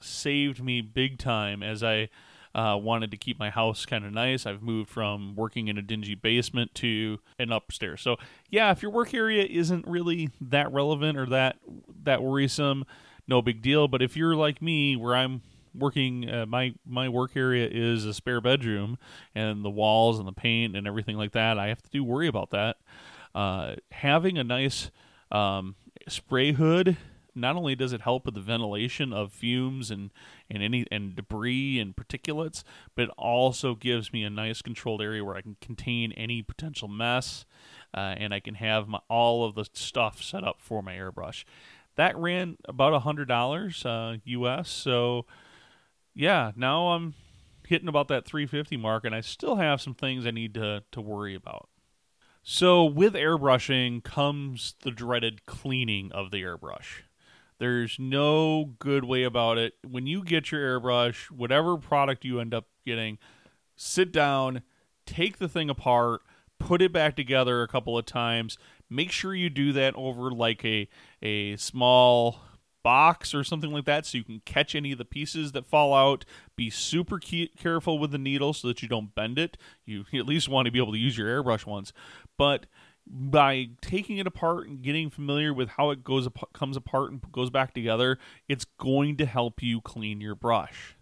saved 0.00 0.62
me 0.62 0.80
big 0.80 1.18
time 1.18 1.62
as 1.62 1.82
I 1.82 2.08
uh, 2.54 2.76
wanted 2.80 3.10
to 3.12 3.16
keep 3.16 3.38
my 3.38 3.50
house 3.50 3.86
kind 3.86 4.04
of 4.04 4.12
nice. 4.12 4.46
I've 4.46 4.62
moved 4.62 4.90
from 4.90 5.36
working 5.36 5.68
in 5.68 5.78
a 5.78 5.82
dingy 5.82 6.14
basement 6.14 6.74
to 6.76 7.18
an 7.38 7.52
upstairs. 7.52 8.00
So 8.00 8.16
yeah, 8.48 8.70
if 8.72 8.82
your 8.82 8.90
work 8.90 9.14
area 9.14 9.44
isn't 9.44 9.86
really 9.86 10.30
that 10.40 10.72
relevant 10.72 11.16
or 11.16 11.26
that 11.26 11.56
that 12.02 12.22
worrisome, 12.22 12.84
no 13.28 13.40
big 13.40 13.62
deal. 13.62 13.88
But 13.88 14.02
if 14.02 14.16
you're 14.16 14.34
like 14.34 14.60
me, 14.60 14.96
where 14.96 15.14
I'm 15.14 15.42
working, 15.74 16.28
uh, 16.28 16.46
my 16.46 16.74
my 16.84 17.08
work 17.08 17.36
area 17.36 17.68
is 17.70 18.04
a 18.04 18.12
spare 18.12 18.40
bedroom, 18.40 18.98
and 19.34 19.64
the 19.64 19.70
walls 19.70 20.18
and 20.18 20.26
the 20.26 20.32
paint 20.32 20.74
and 20.74 20.86
everything 20.86 21.16
like 21.16 21.32
that, 21.32 21.58
I 21.58 21.68
have 21.68 21.82
to 21.82 21.90
do 21.90 22.02
worry 22.02 22.26
about 22.26 22.50
that. 22.50 22.78
Uh, 23.32 23.76
having 23.92 24.38
a 24.38 24.44
nice 24.44 24.90
um, 25.30 25.76
spray 26.08 26.50
hood 26.50 26.96
not 27.34 27.56
only 27.56 27.74
does 27.74 27.92
it 27.92 28.02
help 28.02 28.26
with 28.26 28.34
the 28.34 28.40
ventilation 28.40 29.12
of 29.12 29.32
fumes 29.32 29.90
and, 29.90 30.10
and 30.50 30.62
any 30.62 30.86
and 30.90 31.14
debris 31.14 31.78
and 31.78 31.96
particulates, 31.96 32.62
but 32.94 33.04
it 33.04 33.10
also 33.16 33.74
gives 33.74 34.12
me 34.12 34.24
a 34.24 34.30
nice 34.30 34.62
controlled 34.62 35.02
area 35.02 35.24
where 35.24 35.36
I 35.36 35.42
can 35.42 35.56
contain 35.60 36.12
any 36.12 36.42
potential 36.42 36.88
mess, 36.88 37.44
uh, 37.94 38.14
and 38.16 38.32
I 38.34 38.40
can 38.40 38.54
have 38.54 38.88
my, 38.88 39.00
all 39.08 39.44
of 39.44 39.54
the 39.54 39.66
stuff 39.72 40.22
set 40.22 40.44
up 40.44 40.60
for 40.60 40.82
my 40.82 40.94
airbrush. 40.94 41.44
That 41.96 42.16
ran 42.16 42.56
about 42.66 42.94
a 42.94 43.00
hundred 43.00 43.28
dollars 43.28 43.84
uh, 43.84 44.16
US. 44.24 44.70
So 44.70 45.26
yeah, 46.14 46.52
now 46.56 46.88
I'm 46.88 47.14
hitting 47.66 47.88
about 47.88 48.08
that 48.08 48.24
350 48.24 48.76
mark, 48.76 49.04
and 49.04 49.14
I 49.14 49.20
still 49.20 49.56
have 49.56 49.80
some 49.80 49.94
things 49.94 50.26
I 50.26 50.30
need 50.30 50.54
to 50.54 50.82
to 50.92 51.00
worry 51.00 51.34
about. 51.34 51.68
So, 52.42 52.84
with 52.84 53.14
airbrushing 53.14 54.02
comes 54.02 54.74
the 54.82 54.90
dreaded 54.90 55.44
cleaning 55.46 56.10
of 56.12 56.30
the 56.30 56.42
airbrush. 56.42 57.02
There's 57.60 57.98
no 57.98 58.74
good 58.78 59.04
way 59.04 59.22
about 59.22 59.58
it. 59.58 59.74
When 59.86 60.06
you 60.06 60.24
get 60.24 60.50
your 60.50 60.80
airbrush, 60.80 61.30
whatever 61.30 61.76
product 61.76 62.24
you 62.24 62.40
end 62.40 62.54
up 62.54 62.64
getting, 62.86 63.18
sit 63.76 64.12
down, 64.12 64.62
take 65.04 65.36
the 65.36 65.48
thing 65.48 65.68
apart, 65.68 66.22
put 66.58 66.80
it 66.80 66.90
back 66.90 67.16
together 67.16 67.62
a 67.62 67.68
couple 67.68 67.98
of 67.98 68.06
times. 68.06 68.56
Make 68.88 69.12
sure 69.12 69.34
you 69.34 69.50
do 69.50 69.74
that 69.74 69.94
over 69.94 70.30
like 70.30 70.64
a 70.64 70.88
a 71.22 71.56
small 71.56 72.40
box 72.82 73.34
or 73.34 73.44
something 73.44 73.70
like 73.70 73.84
that 73.84 74.06
so 74.06 74.16
you 74.16 74.24
can 74.24 74.40
catch 74.46 74.74
any 74.74 74.92
of 74.92 74.98
the 74.98 75.04
pieces 75.04 75.52
that 75.52 75.66
fall 75.66 75.92
out. 75.92 76.24
Be 76.56 76.70
super 76.70 77.18
key- 77.18 77.52
careful 77.58 77.98
with 77.98 78.10
the 78.10 78.16
needle 78.16 78.54
so 78.54 78.68
that 78.68 78.80
you 78.80 78.88
don't 78.88 79.14
bend 79.14 79.38
it. 79.38 79.58
You 79.84 80.06
at 80.14 80.24
least 80.24 80.48
want 80.48 80.64
to 80.64 80.72
be 80.72 80.78
able 80.78 80.92
to 80.92 80.98
use 80.98 81.18
your 81.18 81.28
airbrush 81.28 81.66
once. 81.66 81.92
But 82.38 82.64
by 83.12 83.70
taking 83.82 84.18
it 84.18 84.26
apart 84.26 84.68
and 84.68 84.82
getting 84.82 85.10
familiar 85.10 85.52
with 85.52 85.70
how 85.70 85.90
it 85.90 86.04
goes 86.04 86.28
comes 86.52 86.76
apart 86.76 87.10
and 87.10 87.20
goes 87.32 87.50
back 87.50 87.74
together, 87.74 88.18
it's 88.48 88.64
going 88.78 89.16
to 89.16 89.26
help 89.26 89.62
you 89.62 89.80
clean 89.80 90.20
your 90.20 90.34
brush. 90.34 90.96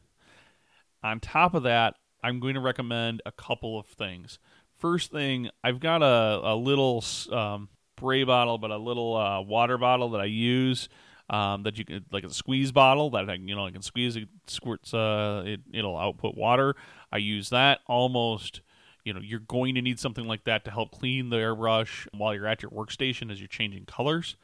On 1.03 1.21
top 1.21 1.55
of 1.55 1.63
that, 1.65 1.95
I'm 2.23 2.41
going 2.41 2.55
to 2.55 2.61
recommend 2.61 3.23
a 3.27 3.33
couple 3.33 3.79
of 3.79 3.87
things. 3.87 4.39
First 4.79 5.13
thing, 5.13 5.51
I've 5.63 5.81
got 5.81 6.03
a, 6.03 6.41
a 6.43 6.57
little 6.57 7.05
um, 7.31 7.69
spray 7.97 8.25
bottle, 8.25 8.59
but 8.59 8.71
a 8.71 8.79
little 8.79 9.17
uh, 9.17 9.41
water 9.41 9.77
bottle 9.77 10.11
that 10.11 10.21
I 10.21 10.27
use 10.27 10.89
um, 11.31 11.63
that 11.65 11.79
you 11.79 11.85
can 11.85 12.05
like 12.11 12.25
a 12.25 12.33
squeeze 12.33 12.73
bottle 12.73 13.11
that 13.11 13.29
I, 13.29 13.35
you 13.35 13.55
know 13.55 13.67
I 13.67 13.71
can 13.71 13.83
squeeze 13.83 14.17
it 14.17 14.29
squirts 14.47 14.95
uh, 14.95 15.43
it 15.45 15.61
it'll 15.73 15.97
output 15.97 16.37
water. 16.37 16.75
I 17.13 17.19
use 17.19 17.51
that 17.51 17.81
almost 17.87 18.63
you 19.09 19.15
know 19.15 19.21
you're 19.21 19.41
going 19.41 19.75
to 19.75 19.81
need 19.81 19.99
something 19.99 20.27
like 20.27 20.45
that 20.45 20.67
to 20.67 20.71
help 20.71 20.91
clean 20.93 21.31
the 21.31 21.39
airbrush 21.39 22.07
while 22.13 22.35
you're 22.35 22.47
at 22.47 22.61
your 22.61 22.71
workstation 22.71 23.33
as 23.33 23.41
you're 23.41 23.49
changing 23.49 23.87
colors. 23.87 24.37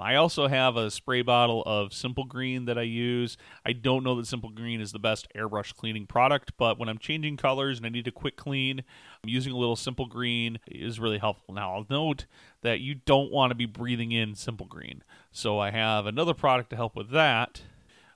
I 0.00 0.16
also 0.16 0.48
have 0.48 0.76
a 0.76 0.90
spray 0.90 1.22
bottle 1.22 1.62
of 1.66 1.92
Simple 1.92 2.24
Green 2.24 2.66
that 2.66 2.78
I 2.78 2.82
use. 2.82 3.36
I 3.64 3.72
don't 3.72 4.04
know 4.04 4.16
that 4.16 4.26
Simple 4.26 4.50
Green 4.50 4.80
is 4.80 4.92
the 4.92 4.98
best 4.98 5.28
airbrush 5.36 5.74
cleaning 5.74 6.06
product, 6.06 6.52
but 6.56 6.78
when 6.78 6.88
I'm 6.88 6.98
changing 6.98 7.36
colors 7.36 7.78
and 7.78 7.86
I 7.86 7.88
need 7.88 8.06
a 8.06 8.12
quick 8.12 8.36
clean, 8.36 8.82
I'm 9.22 9.30
using 9.30 9.52
a 9.52 9.56
little 9.56 9.76
Simple 9.76 10.06
Green 10.06 10.58
is 10.68 11.00
really 11.00 11.18
helpful. 11.18 11.54
Now, 11.54 11.74
I'll 11.74 11.86
note 11.88 12.26
that 12.62 12.80
you 12.80 12.94
don't 12.94 13.32
want 13.32 13.50
to 13.50 13.56
be 13.56 13.66
breathing 13.66 14.12
in 14.12 14.34
Simple 14.34 14.66
Green. 14.66 15.02
So 15.32 15.58
I 15.58 15.70
have 15.70 16.06
another 16.06 16.34
product 16.34 16.70
to 16.70 16.76
help 16.76 16.94
with 16.94 17.10
that. 17.10 17.62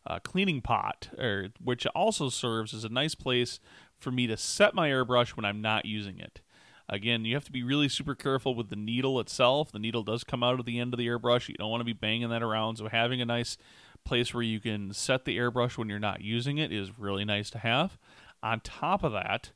A 0.04 0.18
cleaning 0.18 0.62
pot, 0.62 1.10
or, 1.16 1.48
which 1.62 1.86
also 1.86 2.28
serves 2.28 2.74
as 2.74 2.84
a 2.84 2.88
nice 2.88 3.14
place 3.14 3.60
for 4.02 4.10
me 4.10 4.26
to 4.26 4.36
set 4.36 4.74
my 4.74 4.88
airbrush 4.88 5.30
when 5.30 5.44
I'm 5.44 5.62
not 5.62 5.86
using 5.86 6.18
it. 6.18 6.40
Again, 6.88 7.24
you 7.24 7.34
have 7.34 7.44
to 7.44 7.52
be 7.52 7.62
really 7.62 7.88
super 7.88 8.14
careful 8.14 8.54
with 8.54 8.68
the 8.68 8.76
needle 8.76 9.18
itself. 9.20 9.72
The 9.72 9.78
needle 9.78 10.02
does 10.02 10.24
come 10.24 10.42
out 10.42 10.60
of 10.60 10.66
the 10.66 10.78
end 10.78 10.92
of 10.92 10.98
the 10.98 11.06
airbrush. 11.06 11.48
You 11.48 11.54
don't 11.54 11.70
want 11.70 11.80
to 11.80 11.86
be 11.86 11.92
banging 11.92 12.28
that 12.30 12.42
around. 12.42 12.76
So 12.76 12.88
having 12.88 13.20
a 13.20 13.24
nice 13.24 13.56
place 14.04 14.34
where 14.34 14.42
you 14.42 14.60
can 14.60 14.92
set 14.92 15.24
the 15.24 15.38
airbrush 15.38 15.78
when 15.78 15.88
you're 15.88 15.98
not 15.98 16.20
using 16.20 16.58
it 16.58 16.72
is 16.72 16.98
really 16.98 17.24
nice 17.24 17.50
to 17.50 17.58
have. 17.58 17.98
On 18.42 18.60
top 18.60 19.04
of 19.04 19.12
that, 19.12 19.52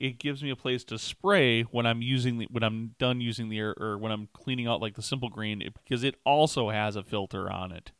it 0.00 0.18
gives 0.18 0.42
me 0.42 0.50
a 0.50 0.56
place 0.56 0.82
to 0.84 0.98
spray 0.98 1.62
when 1.62 1.86
I'm 1.86 2.02
using 2.02 2.38
the 2.38 2.48
when 2.50 2.64
I'm 2.64 2.96
done 2.98 3.20
using 3.20 3.48
the 3.48 3.58
air 3.58 3.74
or 3.78 3.96
when 3.96 4.10
I'm 4.10 4.28
cleaning 4.32 4.66
out 4.66 4.80
like 4.80 4.96
the 4.96 5.02
simple 5.02 5.28
green 5.28 5.62
because 5.84 6.02
it 6.02 6.16
also 6.24 6.70
has 6.70 6.96
a 6.96 7.04
filter 7.04 7.48
on 7.52 7.70
it 7.70 7.92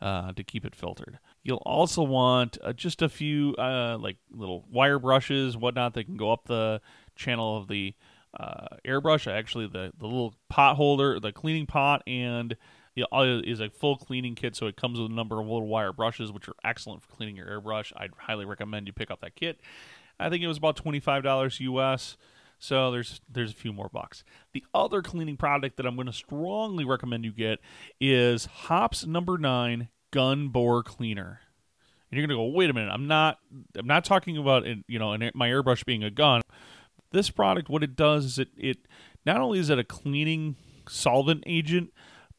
uh, 0.00 0.32
to 0.32 0.42
keep 0.42 0.64
it 0.64 0.74
filtered. 0.74 1.18
You'll 1.42 1.62
also 1.66 2.02
want 2.02 2.58
uh, 2.62 2.72
just 2.72 3.02
a 3.02 3.08
few 3.08 3.54
uh, 3.56 3.98
like 3.98 4.16
little 4.30 4.64
wire 4.70 4.98
brushes, 4.98 5.56
whatnot 5.56 5.94
that 5.94 6.04
can 6.04 6.16
go 6.16 6.32
up 6.32 6.46
the 6.46 6.80
channel 7.16 7.56
of 7.56 7.68
the 7.68 7.94
uh, 8.38 8.76
airbrush. 8.84 9.30
Actually, 9.30 9.66
the 9.66 9.92
the 9.98 10.06
little 10.06 10.34
pot 10.48 10.76
holder, 10.76 11.18
the 11.18 11.32
cleaning 11.32 11.66
pot, 11.66 12.02
and 12.06 12.56
is 12.96 13.60
a 13.60 13.70
full 13.70 13.96
cleaning 13.96 14.34
kit. 14.34 14.54
So 14.54 14.66
it 14.66 14.76
comes 14.76 15.00
with 15.00 15.10
a 15.10 15.14
number 15.14 15.40
of 15.40 15.46
little 15.46 15.66
wire 15.66 15.92
brushes, 15.92 16.30
which 16.30 16.48
are 16.48 16.54
excellent 16.64 17.02
for 17.02 17.12
cleaning 17.14 17.36
your 17.36 17.46
airbrush. 17.46 17.92
I'd 17.96 18.12
highly 18.16 18.44
recommend 18.44 18.86
you 18.86 18.92
pick 18.92 19.10
up 19.10 19.20
that 19.22 19.34
kit. 19.34 19.60
I 20.20 20.30
think 20.30 20.42
it 20.42 20.48
was 20.48 20.58
about 20.58 20.76
twenty 20.76 21.00
five 21.00 21.22
dollars 21.22 21.58
US. 21.60 22.16
So 22.58 22.92
there's 22.92 23.20
there's 23.28 23.50
a 23.50 23.56
few 23.56 23.72
more 23.72 23.90
bucks. 23.92 24.22
The 24.52 24.64
other 24.72 25.02
cleaning 25.02 25.36
product 25.36 25.76
that 25.76 25.86
I'm 25.86 25.96
going 25.96 26.06
to 26.06 26.12
strongly 26.12 26.84
recommend 26.84 27.24
you 27.24 27.32
get 27.32 27.58
is 28.00 28.44
Hops 28.44 29.04
Number 29.04 29.36
Nine 29.36 29.88
Gun 30.12 30.48
Bore 30.48 30.84
Cleaner. 30.84 31.40
And 32.10 32.18
you're 32.18 32.26
going 32.26 32.36
to 32.38 32.42
go, 32.42 32.56
wait 32.56 32.70
a 32.70 32.72
minute, 32.72 32.90
I'm 32.92 33.08
not 33.08 33.38
I'm 33.76 33.86
not 33.86 34.04
talking 34.04 34.36
about 34.36 34.64
you 34.86 34.98
know 34.98 35.16
my 35.34 35.48
airbrush 35.48 35.84
being 35.84 36.04
a 36.04 36.10
gun. 36.10 36.42
This 37.10 37.30
product, 37.30 37.68
what 37.68 37.82
it 37.82 37.96
does 37.96 38.24
is 38.24 38.38
it 38.38 38.48
it 38.56 38.78
not 39.26 39.40
only 39.40 39.58
is 39.58 39.70
it 39.70 39.78
a 39.78 39.84
cleaning 39.84 40.56
solvent 40.88 41.42
agent, 41.46 41.90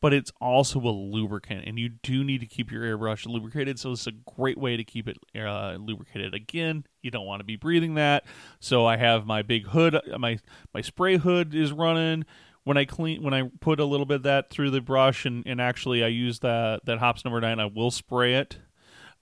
but 0.03 0.13
it's 0.13 0.33
also 0.41 0.79
a 0.79 0.91
lubricant, 0.91 1.63
and 1.65 1.79
you 1.79 1.87
do 1.87 2.23
need 2.25 2.41
to 2.41 2.45
keep 2.45 2.71
your 2.71 2.83
airbrush 2.83 3.25
lubricated. 3.25 3.79
So 3.79 3.93
it's 3.93 4.05
a 4.05 4.11
great 4.11 4.57
way 4.57 4.75
to 4.75 4.83
keep 4.83 5.07
it 5.07 5.17
uh, 5.33 5.77
lubricated. 5.79 6.33
Again, 6.33 6.85
you 7.01 7.09
don't 7.09 7.25
want 7.25 7.39
to 7.39 7.45
be 7.45 7.55
breathing 7.55 7.93
that. 7.95 8.25
So 8.59 8.85
I 8.85 8.97
have 8.97 9.25
my 9.25 9.41
big 9.41 9.67
hood, 9.67 9.97
my 10.19 10.39
my 10.73 10.81
spray 10.81 11.17
hood 11.17 11.55
is 11.55 11.71
running. 11.71 12.25
When 12.63 12.77
I 12.77 12.85
clean, 12.85 13.21
when 13.23 13.33
I 13.33 13.49
put 13.59 13.79
a 13.79 13.85
little 13.85 14.05
bit 14.05 14.15
of 14.17 14.23
that 14.23 14.49
through 14.49 14.71
the 14.71 14.81
brush, 14.81 15.25
and, 15.25 15.43
and 15.45 15.59
actually 15.59 16.03
I 16.03 16.07
use 16.07 16.39
that 16.39 16.85
that 16.85 16.99
hops 16.99 17.25
number 17.25 17.41
nine, 17.41 17.59
I 17.59 17.65
will 17.65 17.91
spray 17.91 18.35
it 18.35 18.59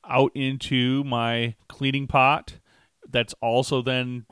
out 0.08 0.32
into 0.36 1.04
my 1.04 1.56
cleaning 1.68 2.08
pot. 2.08 2.60
That's 3.10 3.34
also 3.42 3.82
then 3.82 4.26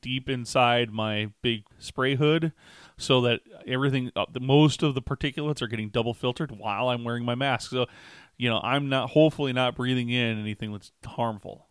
deep 0.00 0.28
inside 0.28 0.90
my 0.90 1.30
big 1.42 1.64
spray 1.78 2.14
hood 2.14 2.52
so 2.96 3.20
that 3.20 3.40
everything 3.66 4.10
uh, 4.16 4.26
most 4.40 4.82
of 4.82 4.94
the 4.94 5.02
particulates 5.02 5.62
are 5.62 5.68
getting 5.68 5.90
double 5.90 6.14
filtered 6.14 6.52
while 6.52 6.88
I'm 6.88 7.04
wearing 7.04 7.24
my 7.24 7.34
mask. 7.34 7.70
So, 7.70 7.86
you 8.36 8.48
know, 8.48 8.60
I'm 8.62 8.88
not 8.88 9.10
hopefully 9.10 9.52
not 9.52 9.76
breathing 9.76 10.08
in 10.08 10.38
anything 10.38 10.72
that's 10.72 10.92
harmful. 11.04 11.67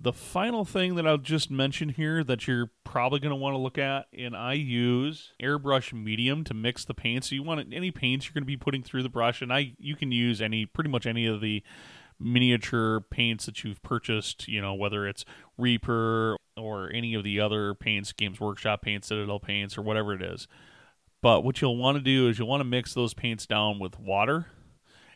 The 0.00 0.12
final 0.12 0.64
thing 0.64 0.94
that 0.94 1.08
I'll 1.08 1.18
just 1.18 1.50
mention 1.50 1.88
here 1.88 2.22
that 2.22 2.46
you're 2.46 2.70
probably 2.84 3.18
going 3.18 3.30
to 3.30 3.36
want 3.36 3.54
to 3.54 3.58
look 3.58 3.78
at, 3.78 4.06
and 4.16 4.36
I 4.36 4.52
use 4.52 5.32
airbrush 5.42 5.92
medium 5.92 6.44
to 6.44 6.54
mix 6.54 6.84
the 6.84 6.94
paints. 6.94 7.28
So 7.28 7.34
you 7.34 7.42
want 7.42 7.74
any 7.74 7.90
paints 7.90 8.26
you're 8.26 8.34
going 8.34 8.44
to 8.44 8.46
be 8.46 8.56
putting 8.56 8.84
through 8.84 9.02
the 9.02 9.08
brush, 9.08 9.42
and 9.42 9.52
I 9.52 9.74
you 9.78 9.96
can 9.96 10.12
use 10.12 10.40
any 10.40 10.66
pretty 10.66 10.88
much 10.88 11.04
any 11.04 11.26
of 11.26 11.40
the 11.40 11.64
miniature 12.20 13.00
paints 13.00 13.46
that 13.46 13.64
you've 13.64 13.82
purchased, 13.82 14.46
you 14.46 14.60
know, 14.60 14.72
whether 14.72 15.04
it's 15.06 15.24
Reaper 15.56 16.36
or 16.56 16.92
any 16.92 17.14
of 17.14 17.24
the 17.24 17.40
other 17.40 17.74
paints, 17.74 18.12
Games 18.12 18.38
Workshop 18.38 18.82
paints, 18.82 19.08
Citadel 19.08 19.40
paints, 19.40 19.76
or 19.76 19.82
whatever 19.82 20.14
it 20.14 20.22
is. 20.22 20.46
But 21.22 21.42
what 21.42 21.60
you'll 21.60 21.76
want 21.76 21.98
to 21.98 22.02
do 22.02 22.28
is 22.28 22.38
you'll 22.38 22.48
want 22.48 22.60
to 22.60 22.64
mix 22.64 22.94
those 22.94 23.14
paints 23.14 23.46
down 23.46 23.80
with 23.80 23.98
water 23.98 24.46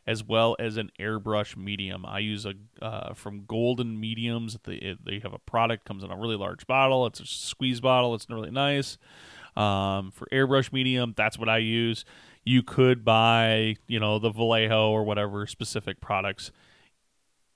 as 0.07 0.25
well 0.25 0.57
as 0.59 0.77
an 0.77 0.91
airbrush 0.99 1.57
medium. 1.57 2.05
I 2.05 2.19
use 2.19 2.45
a 2.45 2.55
uh, 2.81 3.15
from 3.15 3.45
Golden 3.47 3.99
Mediums. 4.01 4.59
They, 4.65 4.97
they 5.05 5.21
have 5.21 5.33
a 5.33 5.39
product 5.39 5.85
comes 5.85 6.03
in 6.03 6.11
a 6.11 6.17
really 6.17 6.37
large 6.37 6.67
bottle. 6.67 7.07
It's 7.07 7.21
a 7.21 7.27
squeeze 7.27 7.81
bottle. 7.81 8.15
It's 8.15 8.29
really 8.29 8.51
nice. 8.51 8.99
Um, 9.57 10.11
for 10.11 10.27
airbrush 10.33 10.73
medium, 10.73 11.15
that's 11.17 11.39
what 11.39 11.49
I 11.49 11.59
use. 11.59 12.05
You 12.45 12.63
could 12.63 13.05
buy, 13.05 13.77
you 13.87 14.01
know, 14.01 14.19
the 14.19 14.31
Vallejo 14.31 14.91
or 14.91 15.05
whatever 15.05 15.47
specific 15.47 16.01
products 16.01 16.51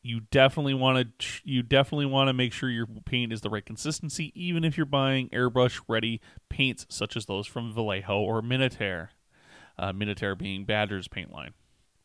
you 0.07 0.21
definitely 0.31 0.75
want 0.75 1.19
to 1.19 1.27
you 1.43 1.63
definitely 1.63 2.07
want 2.07 2.29
to 2.29 2.33
make 2.33 2.53
sure 2.53 2.71
your 2.71 2.87
paint 2.87 3.33
is 3.33 3.41
the 3.41 3.51
right 3.51 3.67
consistency 3.67 4.33
even 4.37 4.63
if 4.63 4.77
you're 4.77 4.87
buying 4.87 5.29
airbrush 5.31 5.81
ready 5.89 6.21
paints 6.49 6.87
such 6.89 7.17
as 7.17 7.27
those 7.27 7.47
from 7.47 7.73
Vallejo 7.73 8.21
or 8.21 8.41
Minitaire 8.41 9.09
uh, 9.79 9.93
Minitaire 9.93 10.39
being 10.39 10.65
Badger's 10.65 11.09
paint 11.09 11.33
line 11.33 11.55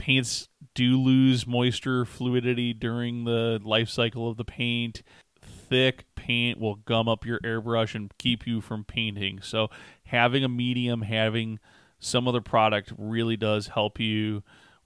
paints 0.02 0.48
do 0.74 1.00
lose 1.00 1.46
moisture 1.46 2.06
fluidity 2.06 2.74
during 2.74 3.24
the 3.26 3.60
life 3.64 3.90
cycle 3.90 4.30
of 4.30 4.38
the 4.38 4.46
paint 4.46 5.04
thick 5.42 6.06
paint 6.16 6.60
will 6.60 6.76
gum 6.76 7.08
up 7.08 7.26
your 7.26 7.40
airbrush 7.40 7.96
and 7.96 8.12
keep 8.18 8.48
you 8.48 8.62
from 8.62 8.84
painting 8.84 9.40
so 9.42 9.70
having 10.06 10.44
a 10.44 10.50
medium 10.50 11.04
having 11.04 11.60
some 12.00 12.28
other 12.28 12.42
product 12.42 12.92
really 12.98 13.38
does 13.38 13.68
help 13.68 14.00
you 14.00 14.44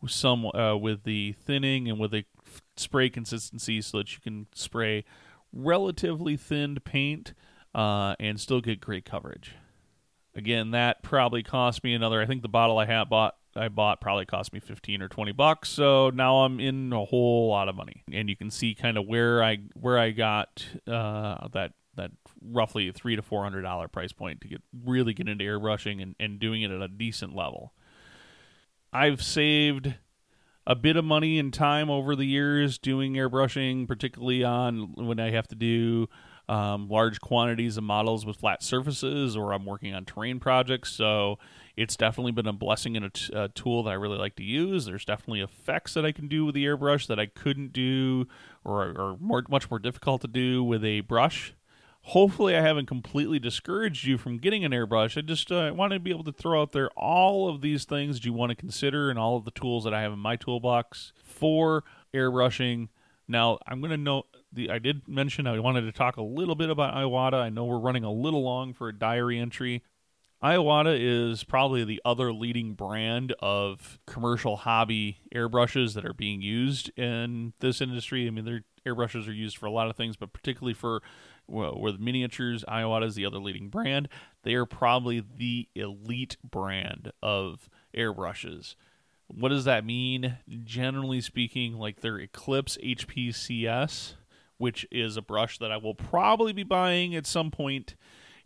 some 0.08 0.46
uh, 0.48 0.76
with 0.76 1.04
the 1.04 1.34
thinning 1.34 1.90
and 1.90 2.00
with 2.00 2.12
the 2.12 2.26
spray 2.78 3.10
consistency 3.10 3.82
so 3.82 3.98
that 3.98 4.14
you 4.14 4.20
can 4.22 4.48
spray 4.54 5.04
relatively 5.54 6.38
thinned 6.38 6.84
paint 6.84 7.34
uh, 7.74 8.16
and 8.20 8.40
still 8.40 8.62
get 8.62 8.80
great 8.80 9.06
coverage. 9.06 9.56
Again, 10.36 10.72
that 10.72 11.02
probably 11.02 11.44
cost 11.44 11.84
me 11.84 11.94
another. 11.94 12.22
I 12.22 12.26
think 12.26 12.42
the 12.42 12.50
bottle 12.50 12.78
I 12.78 12.86
had 12.86 13.10
bought 13.10 13.36
I 13.56 13.70
bought 13.70 14.02
probably 14.02 14.26
cost 14.26 14.54
me 14.54 14.60
15 14.60 15.02
or 15.02 15.08
20 15.08 15.32
bucks. 15.32 15.70
So 15.70 16.10
now 16.10 16.44
I'm 16.44 16.60
in 16.60 16.92
a 16.94 17.06
whole 17.06 17.50
lot 17.50 17.70
of 17.70 17.76
money. 17.76 18.04
And 18.12 18.30
you 18.30 18.36
can 18.36 18.52
see 18.52 18.76
kind 18.76 18.98
of 18.98 19.08
where 19.08 19.44
I 19.44 19.58
where 19.74 19.98
I 19.98 20.12
got 20.12 20.66
uh, 20.88 21.48
that 21.54 21.74
that 21.96 22.12
roughly 22.42 22.92
three 22.92 23.16
to 23.16 23.22
four 23.22 23.44
hundred 23.44 23.62
dollar 23.62 23.88
price 23.88 24.12
point 24.12 24.42
to 24.42 24.48
get 24.48 24.62
really 24.84 25.14
get 25.14 25.30
into 25.30 25.44
airbrushing 25.44 26.02
and, 26.02 26.16
and 26.20 26.40
doing 26.40 26.62
it 26.62 26.72
at 26.72 26.82
a 26.82 26.88
decent 26.88 27.36
level. 27.36 27.74
I've 28.92 29.22
saved 29.22 29.96
a 30.68 30.76
bit 30.76 30.96
of 30.96 31.06
money 31.06 31.38
and 31.38 31.54
time 31.54 31.90
over 31.90 32.16
the 32.16 32.26
years 32.26 32.78
doing 32.78 33.14
airbrushing, 33.14 33.88
particularly 33.88 34.44
on 34.44 34.94
when 34.96 35.20
I 35.20 35.32
have 35.32 35.48
to 35.50 35.56
do 35.56 36.08
um, 36.48 36.88
large 36.90 37.20
quantities 37.20 37.78
of 37.78 37.84
models 37.84 38.26
with 38.26 38.38
flat 38.38 38.62
surfaces, 38.62 39.36
or 39.36 39.54
I'm 39.54 39.66
working 39.66 39.94
on 39.94 40.06
terrain 40.06 40.40
projects. 40.40 40.92
So 40.92 41.40
it's 41.76 41.96
definitely 41.96 42.32
been 42.32 42.48
a 42.48 42.54
blessing 42.54 42.96
and 42.96 43.06
a, 43.06 43.10
t- 43.10 43.34
a 43.34 43.50
tool 43.50 43.84
that 43.84 43.92
I 43.92 43.94
really 43.94 44.18
like 44.18 44.36
to 44.38 44.44
use. 44.44 44.86
There's 44.86 45.06
definitely 45.06 45.42
effects 45.42 45.94
that 45.96 46.06
I 46.06 46.12
can 46.12 46.28
do 46.28 46.46
with 46.46 46.56
the 46.56 46.66
airbrush 46.66 47.08
that 47.08 47.20
I 47.20 47.26
couldn't 47.26 47.74
do, 47.74 48.28
or 48.64 48.94
or 48.98 49.18
more 49.20 49.44
much 49.50 49.70
more 49.70 49.80
difficult 49.80 50.22
to 50.22 50.28
do 50.28 50.64
with 50.64 50.84
a 50.84 51.02
brush. 51.02 51.54
Hopefully, 52.10 52.56
I 52.56 52.62
haven't 52.62 52.86
completely 52.86 53.40
discouraged 53.40 54.06
you 54.06 54.20
from 54.20 54.38
getting 54.38 54.64
an 54.64 54.72
airbrush. 54.72 55.18
I 55.18 55.22
just 55.22 55.52
uh, 55.52 55.74
want 55.76 55.92
to 55.92 56.00
be 56.00 56.12
able 56.12 56.24
to 56.26 56.32
throw 56.32 56.62
out 56.62 56.72
there 56.72 56.92
all 56.92 57.50
of 57.50 57.62
these 57.62 57.84
things 57.84 58.18
that 58.18 58.26
you 58.26 58.32
want 58.32 58.52
to 58.52 58.56
consider 58.56 59.10
and 59.10 59.18
all 59.18 59.38
of 59.38 59.44
the 59.44 59.50
tools 59.50 59.86
that 59.86 59.94
I 59.94 60.02
have 60.02 60.14
in 60.14 60.20
my 60.20 60.36
toolbox 60.36 61.14
for 61.24 61.84
airbrushing. 62.14 62.90
Now, 63.28 63.58
I'm 63.66 63.80
going 63.80 63.90
to 63.90 63.98
note 63.98 64.28
the 64.56 64.72
I 64.72 64.80
did 64.80 65.08
mention 65.08 65.48
I 65.48 65.60
wanted 65.60 65.82
to 65.82 65.92
talk 65.92 66.18
a 66.18 66.22
little 66.22 66.56
bit 66.56 66.70
about 66.70 66.96
Iwata. 66.96 67.36
I 67.36 67.50
know 67.50 67.66
we're 67.66 67.78
running 67.78 68.04
a 68.04 68.12
little 68.12 68.44
long 68.44 68.74
for 68.74 68.90
a 68.90 68.98
diary 68.98 69.40
entry. 69.40 69.84
Iwata 70.44 70.98
is 71.00 71.44
probably 71.44 71.84
the 71.84 72.02
other 72.06 72.32
leading 72.34 72.74
brand 72.74 73.34
of 73.40 74.00
commercial 74.06 74.58
hobby 74.58 75.20
airbrushes 75.34 75.94
that 75.94 76.06
are 76.06 76.14
being 76.14 76.42
used 76.42 76.92
in 76.98 77.54
this 77.60 77.82
industry. 77.82 78.28
I 78.28 78.30
mean, 78.30 78.46
their 78.46 78.64
airbrushes 78.86 79.28
are 79.28 79.34
used 79.34 79.58
for 79.58 79.66
a 79.66 79.72
lot 79.72 79.90
of 79.90 79.96
things, 79.96 80.18
but 80.18 80.34
particularly 80.34 80.74
for 80.74 81.02
well, 81.48 81.80
with 81.80 82.00
miniatures, 82.00 82.64
Iwata 82.68 83.06
is 83.06 83.16
the 83.16 83.26
other 83.26 83.38
leading 83.38 83.70
brand. 83.70 84.10
They 84.44 84.56
are 84.56 84.66
probably 84.66 85.20
the 85.20 85.68
elite 85.76 86.38
brand 86.44 87.12
of 87.22 87.70
airbrushes. 87.96 88.76
What 89.28 89.50
does 89.50 89.66
that 89.66 89.86
mean? 89.86 90.38
Generally 90.64 91.22
speaking, 91.22 91.74
like 91.74 92.02
their 92.02 92.18
Eclipse 92.18 92.78
HPCS, 92.84 94.14
which 94.58 94.86
is 94.92 95.18
a 95.18 95.22
brush 95.22 95.58
that 95.60 95.72
I 95.72 95.78
will 95.78 95.96
probably 95.96 96.54
be 96.54 96.64
buying 96.64 97.16
at 97.16 97.26
some 97.26 97.52
point 97.52 97.96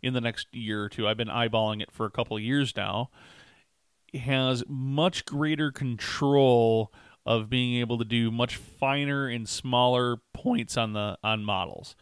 in 0.02 0.14
the 0.14 0.20
next 0.20 0.46
year 0.52 0.84
or 0.84 0.88
two. 0.88 1.06
I've 1.06 1.16
been 1.16 1.28
eyeballing 1.28 1.82
it 1.82 1.90
for 1.90 2.06
a 2.06 2.10
couple 2.10 2.36
of 2.36 2.42
years 2.42 2.74
now. 2.76 3.10
It 4.12 4.20
has 4.20 4.64
much 4.68 5.24
greater 5.24 5.70
control 5.70 6.92
of 7.26 7.50
being 7.50 7.80
able 7.80 7.98
to 7.98 8.04
do 8.04 8.30
much 8.30 8.56
finer 8.56 9.28
and 9.28 9.48
smaller 9.48 10.16
points 10.32 10.76
on 10.76 10.94
the 10.94 11.18
on 11.22 11.44
models, 11.44 11.94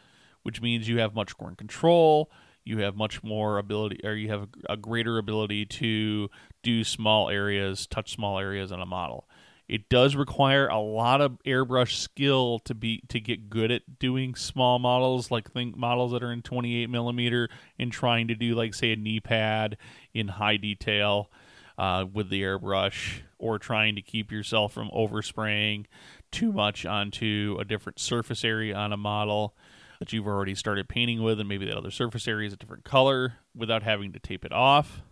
which 0.43 0.63
means 0.63 0.89
you 0.89 1.01
have 1.01 1.15
much 1.15 1.33
more 1.41 1.55
control. 1.55 2.31
You 2.65 2.79
have 2.79 2.97
much 2.97 3.23
more 3.23 3.59
ability, 3.59 4.01
or 4.05 4.13
you 4.13 4.29
have 4.29 4.49
a 4.69 4.77
greater 4.77 5.19
ability 5.19 5.65
to 5.67 6.29
do 6.63 6.85
small 6.85 7.31
areas, 7.31 7.87
touch 7.87 8.13
small 8.13 8.39
areas 8.39 8.71
on 8.71 8.81
a 8.81 8.87
model. 8.87 9.29
It 9.69 9.91
does 9.91 10.17
require 10.17 10.67
a 10.67 10.81
lot 10.81 11.21
of 11.21 11.39
airbrush 11.45 11.97
skill 11.97 12.59
to 12.61 12.75
be 12.75 13.03
to 13.09 13.21
get 13.21 13.51
good 13.51 13.71
at 13.71 13.99
doing 13.99 14.35
small 14.35 14.79
models, 14.79 15.31
like 15.31 15.51
think 15.53 15.77
models 15.77 16.13
that 16.13 16.23
are 16.23 16.33
in 16.33 16.41
28 16.41 16.89
millimeter, 16.89 17.51
and 17.79 17.93
trying 17.93 18.29
to 18.29 18.35
do 18.35 18.55
like 18.55 18.73
say 18.73 18.93
a 18.93 18.97
knee 18.97 19.21
pad 19.21 19.77
in 20.15 20.29
high 20.29 20.57
detail 20.57 21.31
uh, 21.77 22.07
with 22.11 22.31
the 22.31 22.43
airbrush, 22.43 23.21
or 23.39 23.59
trying 23.59 23.95
to 23.95 24.03
keep 24.03 24.33
yourself 24.33 24.73
from 24.73 24.89
overspraying 24.91 25.85
too 26.33 26.51
much 26.51 26.87
onto 26.87 27.59
a 27.61 27.65
different 27.65 27.99
surface 27.99 28.45
area 28.45 28.75
on 28.75 28.93
a 28.93 28.97
model 28.97 29.55
that 29.99 30.13
you've 30.13 30.27
already 30.27 30.55
started 30.55 30.89
painting 30.89 31.23
with, 31.23 31.39
and 31.41 31.49
maybe 31.49 31.67
that 31.67 31.77
other 31.77 31.91
surface 31.91 32.27
area 32.27 32.47
is 32.47 32.55
a 32.55 32.57
different 32.57 32.85
color 32.85 33.35
without 33.55 33.83
having 33.83 34.13
to 34.13 34.19
tape 34.19 34.47
it 34.47 34.53
off. 34.53 35.03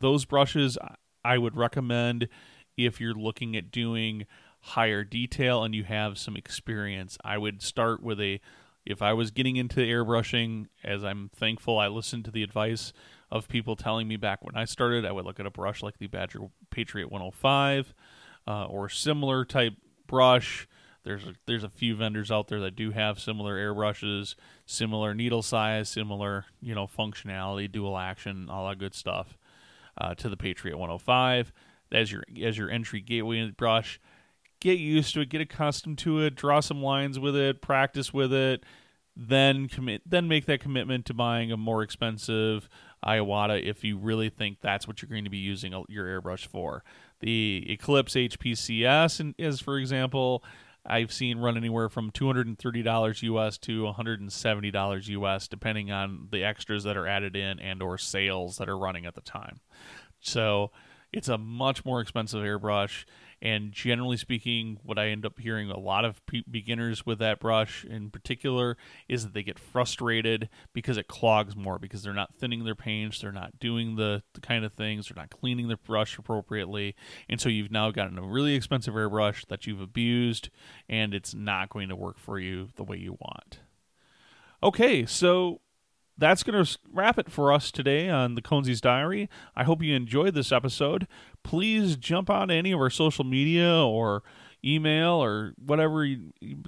Those 0.00 0.24
brushes 0.24 0.76
I 1.24 1.38
would 1.38 1.56
recommend 1.56 2.28
if 2.76 3.00
you're 3.00 3.14
looking 3.14 3.56
at 3.56 3.70
doing 3.70 4.26
higher 4.60 5.04
detail 5.04 5.62
and 5.62 5.74
you 5.74 5.84
have 5.84 6.16
some 6.16 6.36
experience. 6.36 7.18
I 7.22 7.36
would 7.36 7.62
start 7.62 8.02
with 8.02 8.20
a 8.20 8.40
if 8.86 9.00
I 9.00 9.14
was 9.14 9.30
getting 9.30 9.56
into 9.56 9.80
airbrushing, 9.80 10.66
as 10.82 11.04
I'm 11.04 11.30
thankful 11.34 11.78
I 11.78 11.88
listened 11.88 12.24
to 12.26 12.30
the 12.30 12.42
advice 12.42 12.92
of 13.30 13.48
people 13.48 13.76
telling 13.76 14.08
me 14.08 14.16
back 14.16 14.44
when 14.44 14.56
I 14.56 14.64
started, 14.64 15.04
I 15.04 15.12
would 15.12 15.24
look 15.24 15.40
at 15.40 15.46
a 15.46 15.50
brush 15.50 15.82
like 15.82 15.98
the 15.98 16.06
Badger 16.06 16.40
Patriot 16.70 17.10
105 17.10 17.94
uh, 18.46 18.66
or 18.66 18.88
similar 18.88 19.44
type 19.44 19.74
brush. 20.06 20.66
There's 21.02 21.24
a, 21.24 21.34
there's 21.46 21.64
a 21.64 21.68
few 21.68 21.94
vendors 21.94 22.30
out 22.30 22.48
there 22.48 22.60
that 22.60 22.76
do 22.76 22.90
have 22.90 23.18
similar 23.18 23.56
airbrushes, 23.56 24.34
similar 24.64 25.14
needle 25.14 25.42
size, 25.42 25.90
similar 25.90 26.46
you 26.62 26.74
know 26.74 26.86
functionality, 26.86 27.70
dual 27.70 27.98
action, 27.98 28.48
all 28.48 28.68
that 28.68 28.78
good 28.78 28.94
stuff 28.94 29.36
uh, 29.98 30.14
to 30.14 30.30
the 30.30 30.36
Patriot 30.36 30.76
105 30.76 31.52
as 31.92 32.10
your 32.10 32.22
as 32.42 32.58
your 32.58 32.70
entry 32.70 33.00
gateway 33.00 33.50
brush. 33.50 34.00
Get 34.60 34.78
used 34.78 35.12
to 35.14 35.20
it, 35.20 35.28
get 35.28 35.40
accustomed 35.40 35.98
to 35.98 36.20
it, 36.20 36.36
draw 36.36 36.60
some 36.60 36.82
lines 36.82 37.18
with 37.18 37.36
it, 37.36 37.60
practice 37.60 38.14
with 38.14 38.32
it, 38.32 38.64
then 39.16 39.68
commit 39.68 40.02
then 40.06 40.26
make 40.26 40.46
that 40.46 40.60
commitment 40.60 41.06
to 41.06 41.14
buying 41.14 41.52
a 41.52 41.56
more 41.56 41.82
expensive 41.82 42.68
Iwata 43.04 43.62
if 43.62 43.84
you 43.84 43.98
really 43.98 44.30
think 44.30 44.58
that's 44.60 44.88
what 44.88 45.02
you're 45.02 45.10
going 45.10 45.24
to 45.24 45.30
be 45.30 45.38
using 45.38 45.72
your 45.88 46.06
airbrush 46.06 46.46
for. 46.46 46.82
The 47.20 47.64
Eclipse 47.68 48.14
HPCS 48.14 49.34
is 49.38 49.60
for 49.60 49.78
example, 49.78 50.42
I've 50.86 51.12
seen 51.12 51.38
run 51.38 51.56
anywhere 51.56 51.88
from 51.88 52.10
$230 52.10 53.22
US 53.22 53.58
to 53.58 53.82
$170 53.82 55.08
US 55.08 55.48
depending 55.48 55.92
on 55.92 56.28
the 56.30 56.42
extras 56.44 56.84
that 56.84 56.96
are 56.96 57.06
added 57.06 57.36
in 57.36 57.60
and 57.60 57.82
or 57.82 57.98
sales 57.98 58.56
that 58.56 58.68
are 58.68 58.78
running 58.78 59.06
at 59.06 59.14
the 59.14 59.20
time. 59.20 59.60
So, 60.20 60.72
it's 61.14 61.28
a 61.28 61.38
much 61.38 61.84
more 61.84 62.00
expensive 62.00 62.40
airbrush, 62.40 63.04
and 63.40 63.70
generally 63.70 64.16
speaking, 64.16 64.78
what 64.82 64.98
I 64.98 65.08
end 65.08 65.24
up 65.24 65.38
hearing 65.38 65.70
a 65.70 65.78
lot 65.78 66.04
of 66.04 66.24
pe- 66.26 66.42
beginners 66.50 67.06
with 67.06 67.20
that 67.20 67.38
brush 67.38 67.84
in 67.84 68.10
particular 68.10 68.76
is 69.08 69.22
that 69.22 69.32
they 69.32 69.44
get 69.44 69.58
frustrated 69.58 70.48
because 70.72 70.96
it 70.96 71.06
clogs 71.06 71.54
more 71.54 71.78
because 71.78 72.02
they're 72.02 72.12
not 72.12 72.34
thinning 72.34 72.64
their 72.64 72.74
paints, 72.74 73.20
they're 73.20 73.30
not 73.30 73.60
doing 73.60 73.94
the, 73.94 74.24
the 74.32 74.40
kind 74.40 74.64
of 74.64 74.72
things, 74.72 75.08
they're 75.08 75.22
not 75.22 75.30
cleaning 75.30 75.68
their 75.68 75.76
brush 75.76 76.18
appropriately, 76.18 76.96
and 77.28 77.40
so 77.40 77.48
you've 77.48 77.70
now 77.70 77.92
gotten 77.92 78.18
a 78.18 78.22
really 78.22 78.54
expensive 78.54 78.94
airbrush 78.94 79.46
that 79.46 79.68
you've 79.68 79.80
abused, 79.80 80.50
and 80.88 81.14
it's 81.14 81.32
not 81.32 81.68
going 81.68 81.88
to 81.88 81.96
work 81.96 82.18
for 82.18 82.40
you 82.40 82.70
the 82.74 82.84
way 82.84 82.96
you 82.96 83.16
want. 83.20 83.60
Okay, 84.64 85.06
so 85.06 85.60
that's 86.16 86.42
going 86.42 86.64
to 86.64 86.78
wrap 86.92 87.18
it 87.18 87.30
for 87.30 87.52
us 87.52 87.70
today 87.70 88.08
on 88.08 88.34
the 88.34 88.42
Conesies 88.42 88.80
Diary. 88.80 89.28
I 89.56 89.64
hope 89.64 89.82
you 89.82 89.94
enjoyed 89.94 90.34
this 90.34 90.52
episode. 90.52 91.06
Please 91.42 91.96
jump 91.96 92.30
on 92.30 92.50
any 92.50 92.72
of 92.72 92.80
our 92.80 92.90
social 92.90 93.24
media 93.24 93.72
or 93.74 94.22
email 94.64 95.22
or 95.22 95.52
whatever 95.62 96.06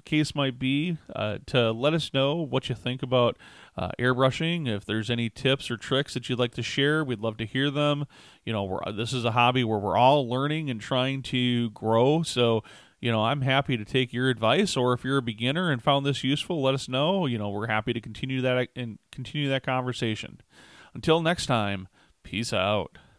case 0.05 0.35
might 0.35 0.59
be 0.59 0.97
uh, 1.15 1.39
to 1.47 1.71
let 1.71 1.93
us 1.93 2.13
know 2.13 2.35
what 2.35 2.69
you 2.69 2.75
think 2.75 3.01
about 3.01 3.37
uh, 3.75 3.89
airbrushing. 3.97 4.67
If 4.67 4.85
there's 4.85 5.09
any 5.09 5.29
tips 5.29 5.71
or 5.71 5.77
tricks 5.77 6.13
that 6.13 6.29
you'd 6.29 6.39
like 6.39 6.53
to 6.55 6.63
share, 6.63 7.03
we'd 7.03 7.21
love 7.21 7.37
to 7.37 7.45
hear 7.45 7.71
them. 7.71 8.05
You 8.45 8.53
know, 8.53 8.79
this 8.95 9.13
is 9.13 9.25
a 9.25 9.31
hobby 9.31 9.63
where 9.63 9.79
we're 9.79 9.97
all 9.97 10.29
learning 10.29 10.69
and 10.69 10.79
trying 10.79 11.23
to 11.23 11.71
grow. 11.71 12.21
So 12.21 12.63
you 12.99 13.11
know, 13.11 13.25
I'm 13.25 13.41
happy 13.41 13.77
to 13.77 13.85
take 13.85 14.11
your 14.11 14.29
advice. 14.29 14.75
Or 14.75 14.93
if 14.93 15.03
you're 15.03 15.17
a 15.17 15.21
beginner 15.21 15.71
and 15.71 15.81
found 15.81 16.05
this 16.05 16.23
useful, 16.23 16.61
let 16.61 16.73
us 16.73 16.89
know. 16.89 17.25
You 17.25 17.37
know, 17.37 17.49
we're 17.49 17.67
happy 17.67 17.93
to 17.93 18.01
continue 18.01 18.41
that 18.41 18.69
and 18.75 18.99
continue 19.11 19.49
that 19.49 19.63
conversation. 19.63 20.41
Until 20.93 21.21
next 21.21 21.45
time, 21.45 21.87
peace 22.23 22.53
out. 22.53 22.97